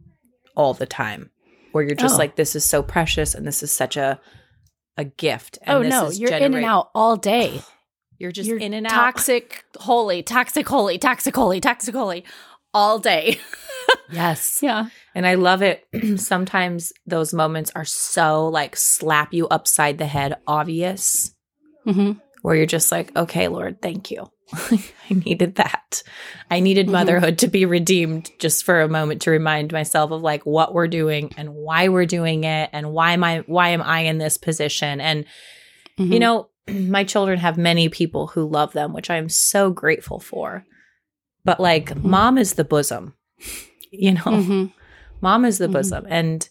[0.54, 1.30] all the time,
[1.72, 2.18] where you're just oh.
[2.18, 4.20] like, "This is so precious, and this is such a
[4.96, 7.62] a gift." oh no, you're in and out all day.
[8.20, 8.92] You're just you're in and out.
[8.92, 12.22] Toxic, holy, toxic, holy, toxic, holy, toxic, holy,
[12.74, 13.40] all day.
[14.12, 14.58] yes.
[14.60, 14.90] Yeah.
[15.14, 15.86] And I love it.
[16.20, 21.34] Sometimes those moments are so like slap you upside the head obvious,
[21.86, 22.18] mm-hmm.
[22.42, 24.30] where you're just like, okay, Lord, thank you.
[24.52, 26.02] I needed that.
[26.50, 26.92] I needed mm-hmm.
[26.92, 30.88] motherhood to be redeemed just for a moment to remind myself of like what we're
[30.88, 34.36] doing and why we're doing it and why am I why am I in this
[34.36, 35.24] position and
[35.98, 36.12] mm-hmm.
[36.12, 36.49] you know
[36.88, 40.64] my children have many people who love them which I am so grateful for.
[41.44, 42.08] But like mm-hmm.
[42.08, 43.14] mom is the bosom.
[43.92, 44.20] You know.
[44.20, 44.66] Mm-hmm.
[45.20, 45.72] Mom is the mm-hmm.
[45.72, 46.48] bosom and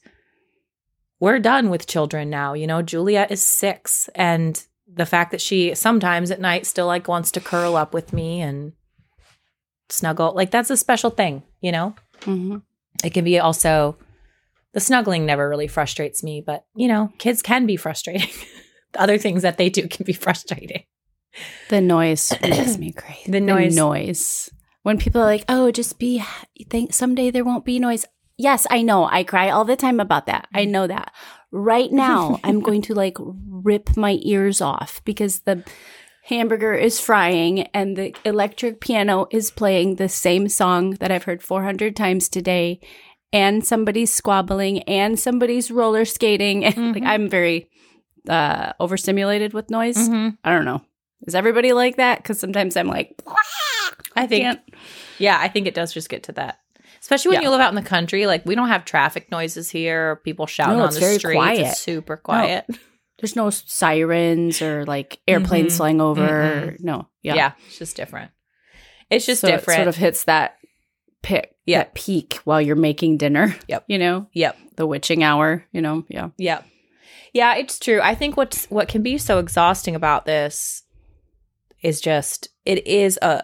[1.21, 2.53] we're done with children now.
[2.53, 4.61] You know, Julia is 6 and
[4.93, 8.41] the fact that she sometimes at night still like wants to curl up with me
[8.41, 8.73] and
[9.89, 12.57] snuggle like that's a special thing you know mm-hmm.
[13.03, 13.97] it can be also
[14.73, 18.29] the snuggling never really frustrates me but you know kids can be frustrating
[18.95, 20.83] other things that they do can be frustrating.
[21.69, 23.31] The noise makes me crazy.
[23.31, 24.49] The noise the noise.
[24.83, 26.23] when people are like oh just be
[26.69, 28.05] think someday there won't be noise.
[28.37, 29.05] Yes i know.
[29.05, 30.47] I cry all the time about that.
[30.53, 31.13] I know that.
[31.51, 35.63] Right now I'm going to like rip my ears off because the
[36.23, 41.41] hamburger is frying and the electric piano is playing the same song that I've heard
[41.41, 42.79] 400 times today
[43.31, 46.63] and somebody's squabbling and somebody's roller skating.
[46.69, 46.91] Mm-hmm.
[46.93, 47.69] like I'm very
[48.27, 49.97] uh overstimulated with noise.
[49.97, 50.35] Mm-hmm.
[50.43, 50.81] I don't know.
[51.27, 52.23] Is everybody like that?
[52.23, 53.21] Cuz sometimes I'm like
[54.15, 54.61] I think can't.
[55.17, 56.59] Yeah, I think it does just get to that
[57.01, 57.47] especially when yeah.
[57.47, 58.27] you live out in the country.
[58.27, 61.23] Like we don't have traffic noises here, people shouting no, on the streets.
[61.23, 61.67] Quiet.
[61.67, 62.65] It's super quiet.
[62.67, 62.75] No.
[63.19, 65.77] There's no sirens or like airplanes mm-hmm.
[65.77, 66.21] flying over.
[66.21, 66.85] Mm-hmm.
[66.85, 68.31] No, yeah, yeah, it's just different.
[69.09, 69.81] It's just so different.
[69.81, 70.57] It sort of hits that
[71.21, 73.55] pick, yeah, that peak while you're making dinner.
[73.67, 74.27] Yep, you know.
[74.31, 75.65] Yep, the witching hour.
[75.73, 76.05] You know.
[76.07, 76.29] Yeah.
[76.37, 76.65] Yep.
[77.33, 77.99] Yeah, it's true.
[78.01, 80.83] I think what's what can be so exhausting about this
[81.81, 83.43] is just it is a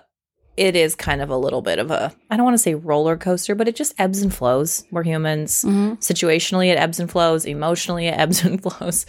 [0.58, 3.18] it is kind of a little bit of a I don't want to say roller
[3.18, 4.86] coaster, but it just ebbs and flows.
[4.92, 5.64] We're humans.
[5.64, 5.94] Mm-hmm.
[5.96, 7.46] Situationally, it ebbs and flows.
[7.46, 9.06] Emotionally, it ebbs and flows.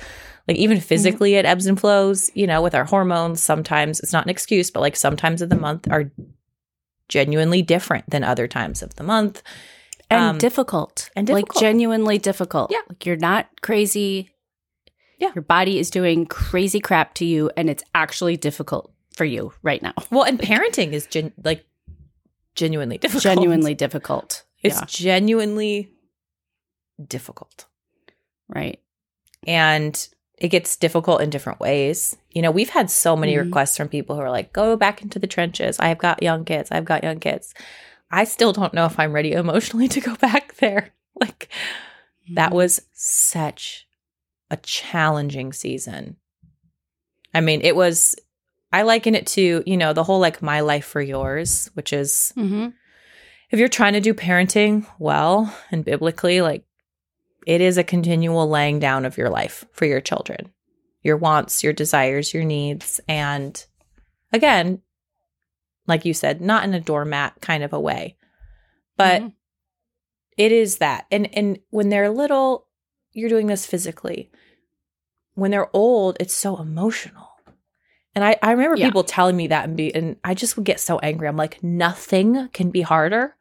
[0.48, 1.40] Like even physically, mm-hmm.
[1.40, 2.30] it ebbs and flows.
[2.34, 5.56] You know, with our hormones, sometimes it's not an excuse, but like sometimes of the
[5.56, 6.10] month are
[7.08, 9.42] genuinely different than other times of the month,
[10.10, 11.54] and um, difficult, and difficult.
[11.54, 12.70] like genuinely difficult.
[12.70, 14.30] Yeah, like you're not crazy.
[15.18, 19.52] Yeah, your body is doing crazy crap to you, and it's actually difficult for you
[19.62, 19.94] right now.
[20.10, 21.66] Well, and parenting is gen- like
[22.54, 23.22] genuinely difficult.
[23.22, 24.44] Genuinely difficult.
[24.62, 24.86] It's yeah.
[24.86, 25.90] genuinely
[27.04, 27.66] difficult.
[28.48, 28.80] Right.
[29.46, 30.08] And
[30.38, 32.16] it gets difficult in different ways.
[32.30, 33.46] You know, we've had so many mm-hmm.
[33.46, 35.78] requests from people who are like, go back into the trenches.
[35.78, 36.70] I've got young kids.
[36.70, 37.54] I've got young kids.
[38.10, 40.92] I still don't know if I'm ready emotionally to go back there.
[41.18, 41.48] Like,
[42.24, 42.34] mm-hmm.
[42.34, 43.86] that was such
[44.51, 46.16] a challenging season.
[47.34, 48.14] I mean, it was
[48.72, 52.32] I liken it to, you know, the whole like my life for yours, which is
[52.36, 52.68] mm-hmm.
[53.51, 56.64] if you're trying to do parenting well and biblically, like
[57.47, 60.53] it is a continual laying down of your life for your children,
[61.03, 63.01] your wants, your desires, your needs.
[63.09, 63.64] And
[64.32, 64.82] again,
[65.86, 68.16] like you said, not in a doormat kind of a way,
[68.97, 69.32] but Mhm.
[70.36, 71.07] it is that.
[71.11, 72.65] And and when they're little,
[73.16, 74.30] you're doing this physically.
[75.34, 77.28] When they're old, it's so emotional.
[78.14, 78.86] And I, I remember Yeah.
[78.86, 81.28] people telling me that and be and I just would get so angry.
[81.28, 83.34] I'm like, nothing can be harder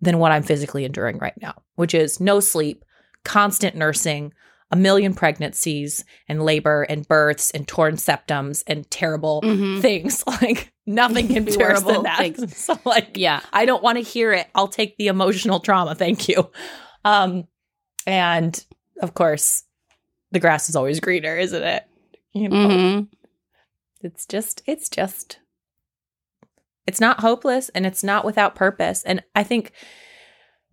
[0.00, 2.84] than what I'm physically enduring right now, which is no sleep,
[3.24, 4.34] constant nursing,
[4.70, 9.80] a million pregnancies and labor and births and torn septums and terrible Mhm.
[9.80, 10.24] things.
[10.42, 12.18] Like nothing can be worse than that.
[12.18, 12.56] things.
[12.66, 13.40] So like Yeah.
[13.52, 14.48] I don't want to hear it.
[14.54, 15.94] I'll take the emotional trauma.
[15.94, 16.50] Thank you.
[17.04, 17.44] Um,
[18.06, 18.62] and
[19.00, 19.64] of course,
[20.30, 21.84] the grass is always greener, isn't it?
[22.32, 23.08] You know, Mhm.
[24.00, 25.38] it's just, it's just,
[26.86, 29.02] it's not hopeless and it's not without purpose.
[29.04, 29.72] And I think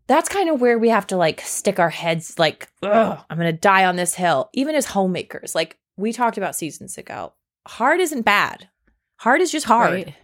[0.08, 3.54] that's kind of where we have to like stick our heads like, Ugh, I'm going
[3.54, 4.50] to die on this hill.
[4.54, 7.34] Even as homemakers, like we talked about seasons ago,
[7.68, 8.70] hard isn't bad.
[9.18, 10.16] Hard is just hard Right.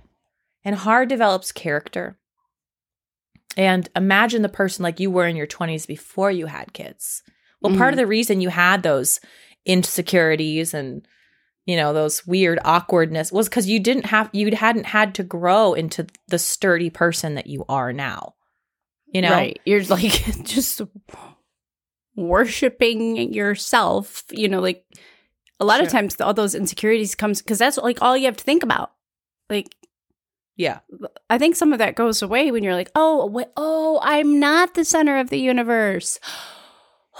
[0.63, 2.17] and hard develops character.
[3.57, 7.21] And imagine the person like you were in your 20s before you had kids.
[7.61, 8.03] Well, part of mm-hmm.
[8.03, 9.19] the reason you had those
[9.65, 11.07] insecurities and
[11.65, 15.73] you know those weird awkwardness was cuz you didn't have you hadn't had to grow
[15.73, 18.35] into the sturdy person that you are now.
[19.07, 19.31] You know.
[19.31, 19.59] Right.
[19.65, 20.81] You're like just
[22.15, 24.85] worshiping yourself, you know, like
[25.59, 28.43] a lot of times all those insecurities comes cuz that's like all you have to
[28.43, 28.91] think about.
[29.49, 29.75] Like
[30.55, 30.79] Yeah.
[31.29, 34.75] I think some of that goes away when you're like, "Oh, wait, oh, I'm not
[34.75, 36.19] the center of the universe."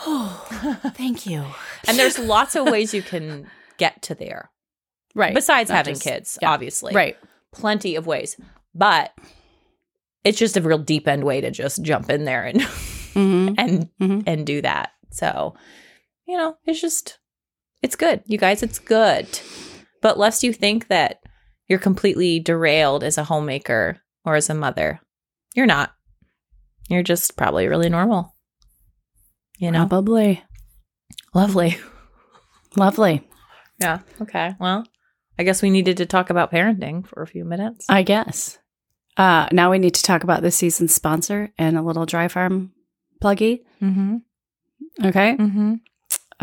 [0.06, 1.46] Oh, thank you.
[1.88, 4.50] and there's lots of ways you can get to there.
[5.14, 5.34] Right.
[5.34, 6.52] Besides Not having just- kids, yeah.
[6.52, 6.94] obviously.
[6.94, 7.18] Right.
[7.54, 8.36] Plenty of ways.
[8.74, 9.14] But
[10.26, 13.90] it's just a real deep end way to just jump in there and hmm and
[14.02, 14.24] Mhm.
[14.28, 14.92] and do that.
[15.12, 15.56] So,
[16.28, 17.20] you know, it's just
[17.82, 18.22] it's good.
[18.26, 19.28] You guys, it's good.
[20.02, 21.20] But lest you think that
[21.70, 25.00] you're completely derailed as a homemaker or as a mother,
[25.56, 25.94] you're not.
[26.90, 28.35] You're just probably really normal.
[29.58, 30.44] You know, Probably.
[31.34, 31.78] lovely.
[32.78, 33.26] Lovely.
[33.80, 34.00] Yeah.
[34.22, 34.54] Okay.
[34.60, 34.86] Well,
[35.40, 37.86] I guess we needed to talk about parenting for a few minutes.
[37.88, 38.58] I guess.
[39.16, 42.74] Uh, now we need to talk about this season's sponsor and a little dry farm
[43.24, 43.62] pluggy.
[43.82, 44.18] Mm-hmm.
[45.06, 45.38] Okay.
[45.38, 45.76] Mm-hmm.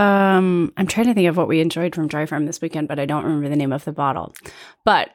[0.02, 2.98] Um, I'm trying to think of what we enjoyed from Dry Farm this weekend, but
[2.98, 4.34] I don't remember the name of the bottle.
[4.84, 5.10] But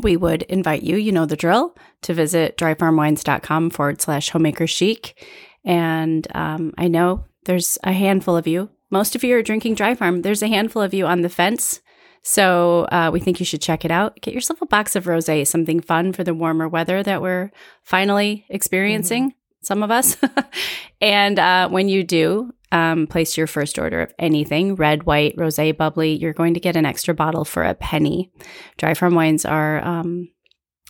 [0.00, 5.26] we would invite you, you know the drill, to visit dryfarmwines.com forward slash homemaker chic.
[5.64, 8.70] And um, I know there's a handful of you.
[8.90, 10.22] Most of you are drinking Dry Farm.
[10.22, 11.80] There's a handful of you on the fence.
[12.22, 14.20] So uh, we think you should check it out.
[14.20, 17.50] Get yourself a box of rosé, something fun for the warmer weather that we're
[17.82, 20.16] finally experiencing, some of us.
[21.02, 25.76] and uh, when you do, um, place your first order of anything red, white, rosé,
[25.76, 26.14] bubbly.
[26.16, 28.32] You're going to get an extra bottle for a penny.
[28.78, 30.28] Dry farm wines are um,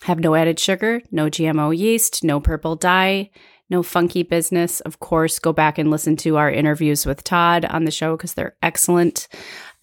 [0.03, 3.29] have no added sugar, no GMO yeast, no purple dye,
[3.69, 4.79] no funky business.
[4.81, 8.33] Of course, go back and listen to our interviews with Todd on the show because
[8.33, 9.27] they're excellent.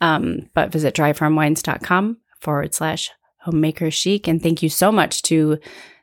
[0.01, 3.11] Um, but visit dryfarmwines.com forward slash
[3.41, 4.29] homemaker chic.
[4.29, 5.59] And thank you so much to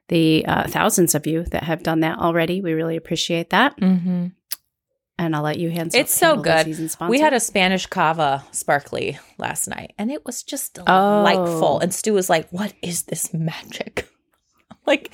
[0.09, 2.61] the uh, thousands of you that have done that already.
[2.61, 3.77] We really appreciate that.
[3.80, 4.27] Mm-hmm.
[5.17, 5.93] And I'll let you hand.
[5.93, 6.65] It's so good.
[7.09, 10.84] We had a Spanish cava sparkly last night, and it was just Oh.
[10.86, 11.80] delightful.
[11.82, 14.07] And Stu was like, "What is this magic?"
[14.90, 15.12] Like,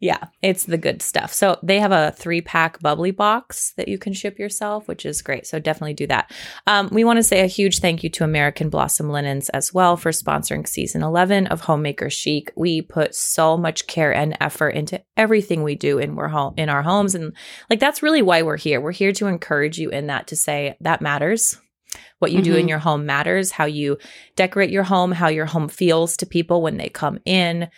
[0.00, 1.32] yeah, it's the good stuff.
[1.32, 5.20] So they have a three pack bubbly box that you can ship yourself, which is
[5.20, 5.46] great.
[5.46, 6.32] So definitely do that.
[6.66, 9.96] Um, we want to say a huge thank you to American Blossom Linens as well
[9.96, 12.50] for sponsoring season 11 of Homemaker Chic.
[12.56, 16.68] We put so much care and effort into everything we do in, we're home, in
[16.68, 17.14] our homes.
[17.14, 17.34] And
[17.68, 18.80] like, that's really why we're here.
[18.80, 21.58] We're here to encourage you in that to say that matters.
[22.18, 22.70] What you do in Mhm.
[22.70, 23.98] your home matters, how you
[24.34, 27.68] decorate your home, how your home feels to people when they come in.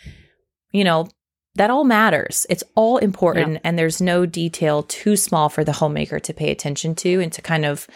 [0.71, 1.07] You know,
[1.55, 2.45] that all matters.
[2.49, 3.61] It's all important.
[3.63, 7.41] And there's no detail too small for the homemaker to pay attention to and to
[7.41, 7.87] kind of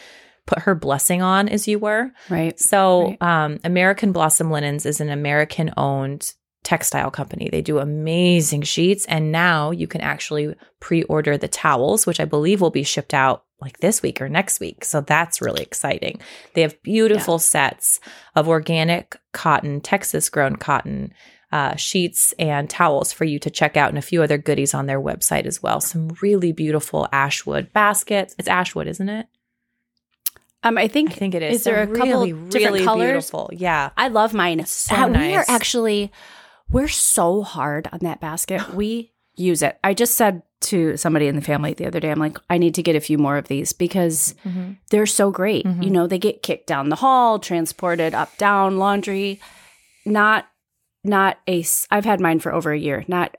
[0.47, 2.11] put her blessing on, as you were.
[2.29, 2.59] right.
[2.59, 7.49] So, um, American Blossom Linens is an American owned textile company.
[7.51, 9.05] They do amazing sheets.
[9.05, 13.13] And now you can actually pre order the towels, which I believe will be shipped
[13.13, 14.83] out like this week or next week.
[14.85, 16.19] So that's really exciting.
[16.53, 17.99] They have beautiful sets
[18.35, 21.13] of organic cotton, Texas grown cotton.
[21.51, 24.85] Uh, sheets and towels for you to check out, and a few other goodies on
[24.85, 25.81] their website as well.
[25.81, 28.33] Some really beautiful ashwood baskets.
[28.39, 29.27] It's ashwood, isn't it?
[30.63, 31.55] Um, I think I think it is.
[31.55, 33.07] Is there So a couple really, different really colors?
[33.11, 33.49] beautiful?
[33.51, 33.89] Yeah.
[33.97, 34.63] I love mine.
[34.65, 36.11] so Uh, We are actually
[36.69, 38.73] we're so hard on that basket.
[38.73, 39.77] We use it.
[39.83, 42.75] I just said to somebody in the family the other day, I'm like, I need
[42.75, 44.77] to get a few more of these because Mhm.
[44.91, 45.65] they're so great.
[45.65, 45.83] Mhm.
[45.83, 49.39] You know, they get kicked down the hall, transported up, down, laundry.
[50.05, 50.47] Not,
[51.03, 53.35] not a I've had mine for over a year, not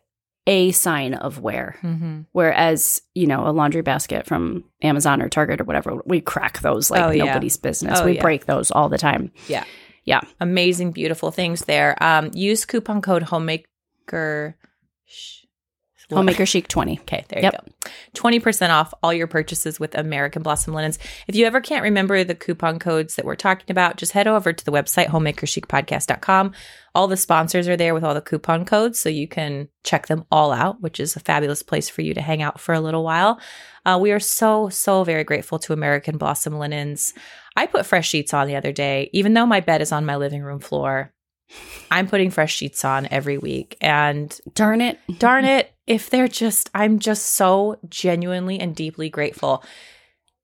[0.47, 1.77] a sign of wear.
[1.83, 2.27] Mhm.
[2.33, 6.91] Whereas, you know, a laundry basket from Amazon or Target or whatever, we crack those
[6.91, 7.27] like Oh, yeah.
[7.27, 8.01] nobody's business.
[8.01, 8.23] Oh, we yeah.
[8.23, 9.31] break those all the time.
[9.47, 9.63] Yeah.
[10.05, 10.21] Yeah.
[10.41, 11.97] Amazing, beautiful things there.
[12.03, 14.57] Um, use coupon code homemaker.
[15.05, 15.39] sh-
[16.11, 16.99] Homemaker Chic 20.
[17.03, 17.65] Okay, there Yep.
[17.67, 17.91] you go.
[18.15, 20.99] 20% off all your purchases with American Blossom Linens.
[21.27, 24.53] If you ever can't remember the coupon codes that we're talking about, just head over
[24.53, 26.53] to the website, homemakerchicpodcast.com.
[26.95, 30.25] All the sponsors are there with all the coupon codes, so you can check them
[30.31, 33.03] all out, which is a fabulous place for you to hang out for a little
[33.03, 33.41] while.
[33.87, 37.15] Uh, we are so, so very grateful to American Blossom Linens.
[37.57, 40.17] I put fresh sheets on the other day, even though my bed is on my
[40.17, 41.13] living room floor.
[41.91, 43.77] I'm putting fresh sheets on every week.
[43.81, 44.99] And Darn it.
[45.19, 49.65] darn it, if they're just, I'm just so genuinely and deeply grateful.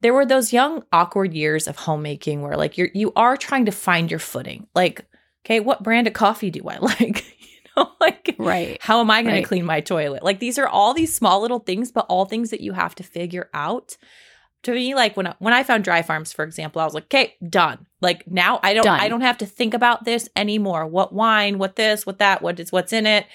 [0.01, 3.73] There were those young, awkward years of homemaking where, like, you're you are trying to
[3.73, 4.67] find your footing.
[4.75, 5.05] Like,
[5.45, 7.25] okay, what brand of coffee do I like?
[7.41, 8.79] you know, like, Right.
[8.81, 9.41] how am I going Right.
[9.43, 10.23] to clean my toilet?
[10.23, 13.03] Like, these are all these small little things, but all things that you have to
[13.03, 13.97] figure out.
[14.65, 17.05] To me, like when I, when I found Dry Farms, for example, I was like,
[17.05, 17.87] okay, done.
[18.01, 18.99] Like now, I don't Done.
[18.99, 20.85] I don't have to think about this anymore.
[20.85, 21.59] What wine?
[21.59, 22.05] What this?
[22.05, 22.43] What that?
[22.43, 23.27] What is what's in it?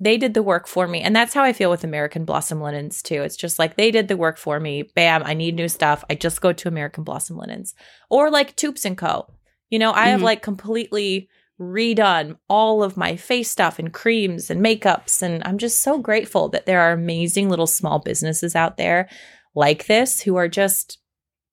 [0.00, 1.00] they did the work for me.
[1.00, 3.22] And that's how I feel with American Blossom Linens too.
[3.22, 4.82] It's just like they did the work for me.
[4.82, 6.04] Bam, I need new stuff.
[6.10, 7.74] I just go to American Blossom Linens.
[8.10, 9.30] Or like Toops and Co.
[9.74, 10.24] You know, I have Mhm.
[10.30, 11.28] like completely
[11.60, 16.48] redone all of my face stuff and creams and makeups and I'm just so grateful
[16.50, 19.08] that there are amazing little small businesses out there
[19.54, 20.98] like this who are just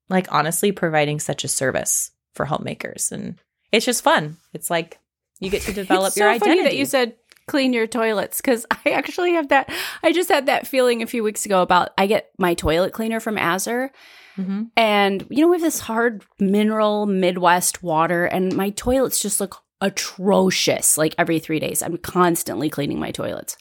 [0.08, 3.40] like honestly providing such a service for homemakers and
[3.72, 4.38] it's just fun.
[4.54, 5.00] It's like
[5.40, 6.50] you get to develop it's your so identity.
[6.60, 7.16] funny that you said
[7.48, 9.68] clean your toilets because I actually have that.
[10.04, 13.20] I just had that feeling a few weeks ago about I get my toilet cleaner
[13.20, 13.92] from Azure,
[14.38, 14.70] Mhm.
[14.78, 19.58] and you know we have this hard mineral Midwest water, and my toilets just look
[19.82, 20.98] atrocious.
[20.98, 23.58] Like every three days, I'm constantly cleaning my toilets.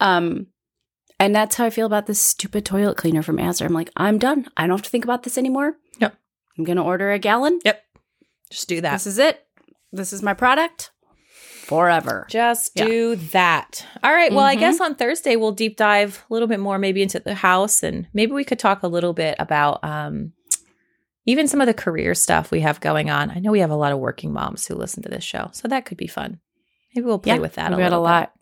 [0.00, 0.46] Um,
[1.18, 3.66] and that's how I feel about this stupid toilet cleaner from Azure.
[3.66, 4.46] I'm like, I'm done.
[4.56, 5.76] I don't have to think about this anymore.
[6.00, 6.14] Yep.
[6.58, 7.60] I'm gonna order a gallon.
[7.64, 7.82] Yep.
[8.50, 8.92] Just do that.
[8.92, 9.46] This is it.
[9.92, 10.90] This is my product
[11.70, 12.26] forever.
[12.28, 12.84] Just Yeah.
[12.86, 13.86] do that.
[14.04, 14.30] All right.
[14.32, 14.60] Well, I Mhm.
[14.60, 18.06] guess on Thursday we'll deep dive a little bit more maybe into the house and
[18.12, 20.32] maybe we could talk a little bit about um
[21.26, 23.30] even some of the career stuff we have going on.
[23.30, 25.48] I know we have a lot of working moms who listen to this show.
[25.52, 26.40] So that could be fun.
[26.94, 28.10] Maybe we'll play with that we got a little bit.
[28.10, 28.32] lot.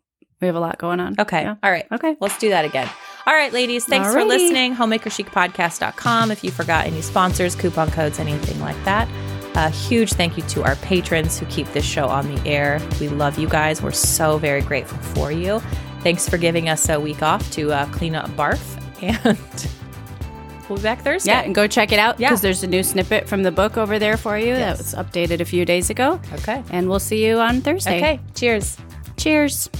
[0.40, 1.16] We have a lot going on.
[1.18, 1.42] Okay.
[1.42, 1.56] Yeah.
[1.62, 1.86] All right.
[1.92, 2.16] Okay.
[2.20, 2.88] Let's do that again.
[3.26, 3.84] All right, ladies.
[3.84, 4.28] Thanks for Alrighty.
[4.28, 4.74] listening.
[4.76, 6.30] HomemakerChicPodcast.com.
[6.30, 9.06] If you forgot any sponsors, coupon codes, anything like that.
[9.60, 12.80] A huge thank you to our patrons who keep this show on the air.
[13.00, 13.82] We love you guys.
[13.82, 15.58] We're so very grateful for you.
[16.02, 18.60] Thanks for giving us a week off to uh, clean up barf.
[20.68, 21.30] And we'll be back Thursday.
[21.30, 22.28] Yeah, and go check it out Yeah.
[22.28, 24.92] because there's a new snippet from the book over there for you Yes.
[24.92, 26.20] that was updated a few days ago.
[26.34, 26.62] Okay.
[26.70, 27.96] And we'll see you on Thursday.
[27.96, 28.20] Okay.
[28.34, 28.76] Cheers.
[29.16, 29.70] Cheers.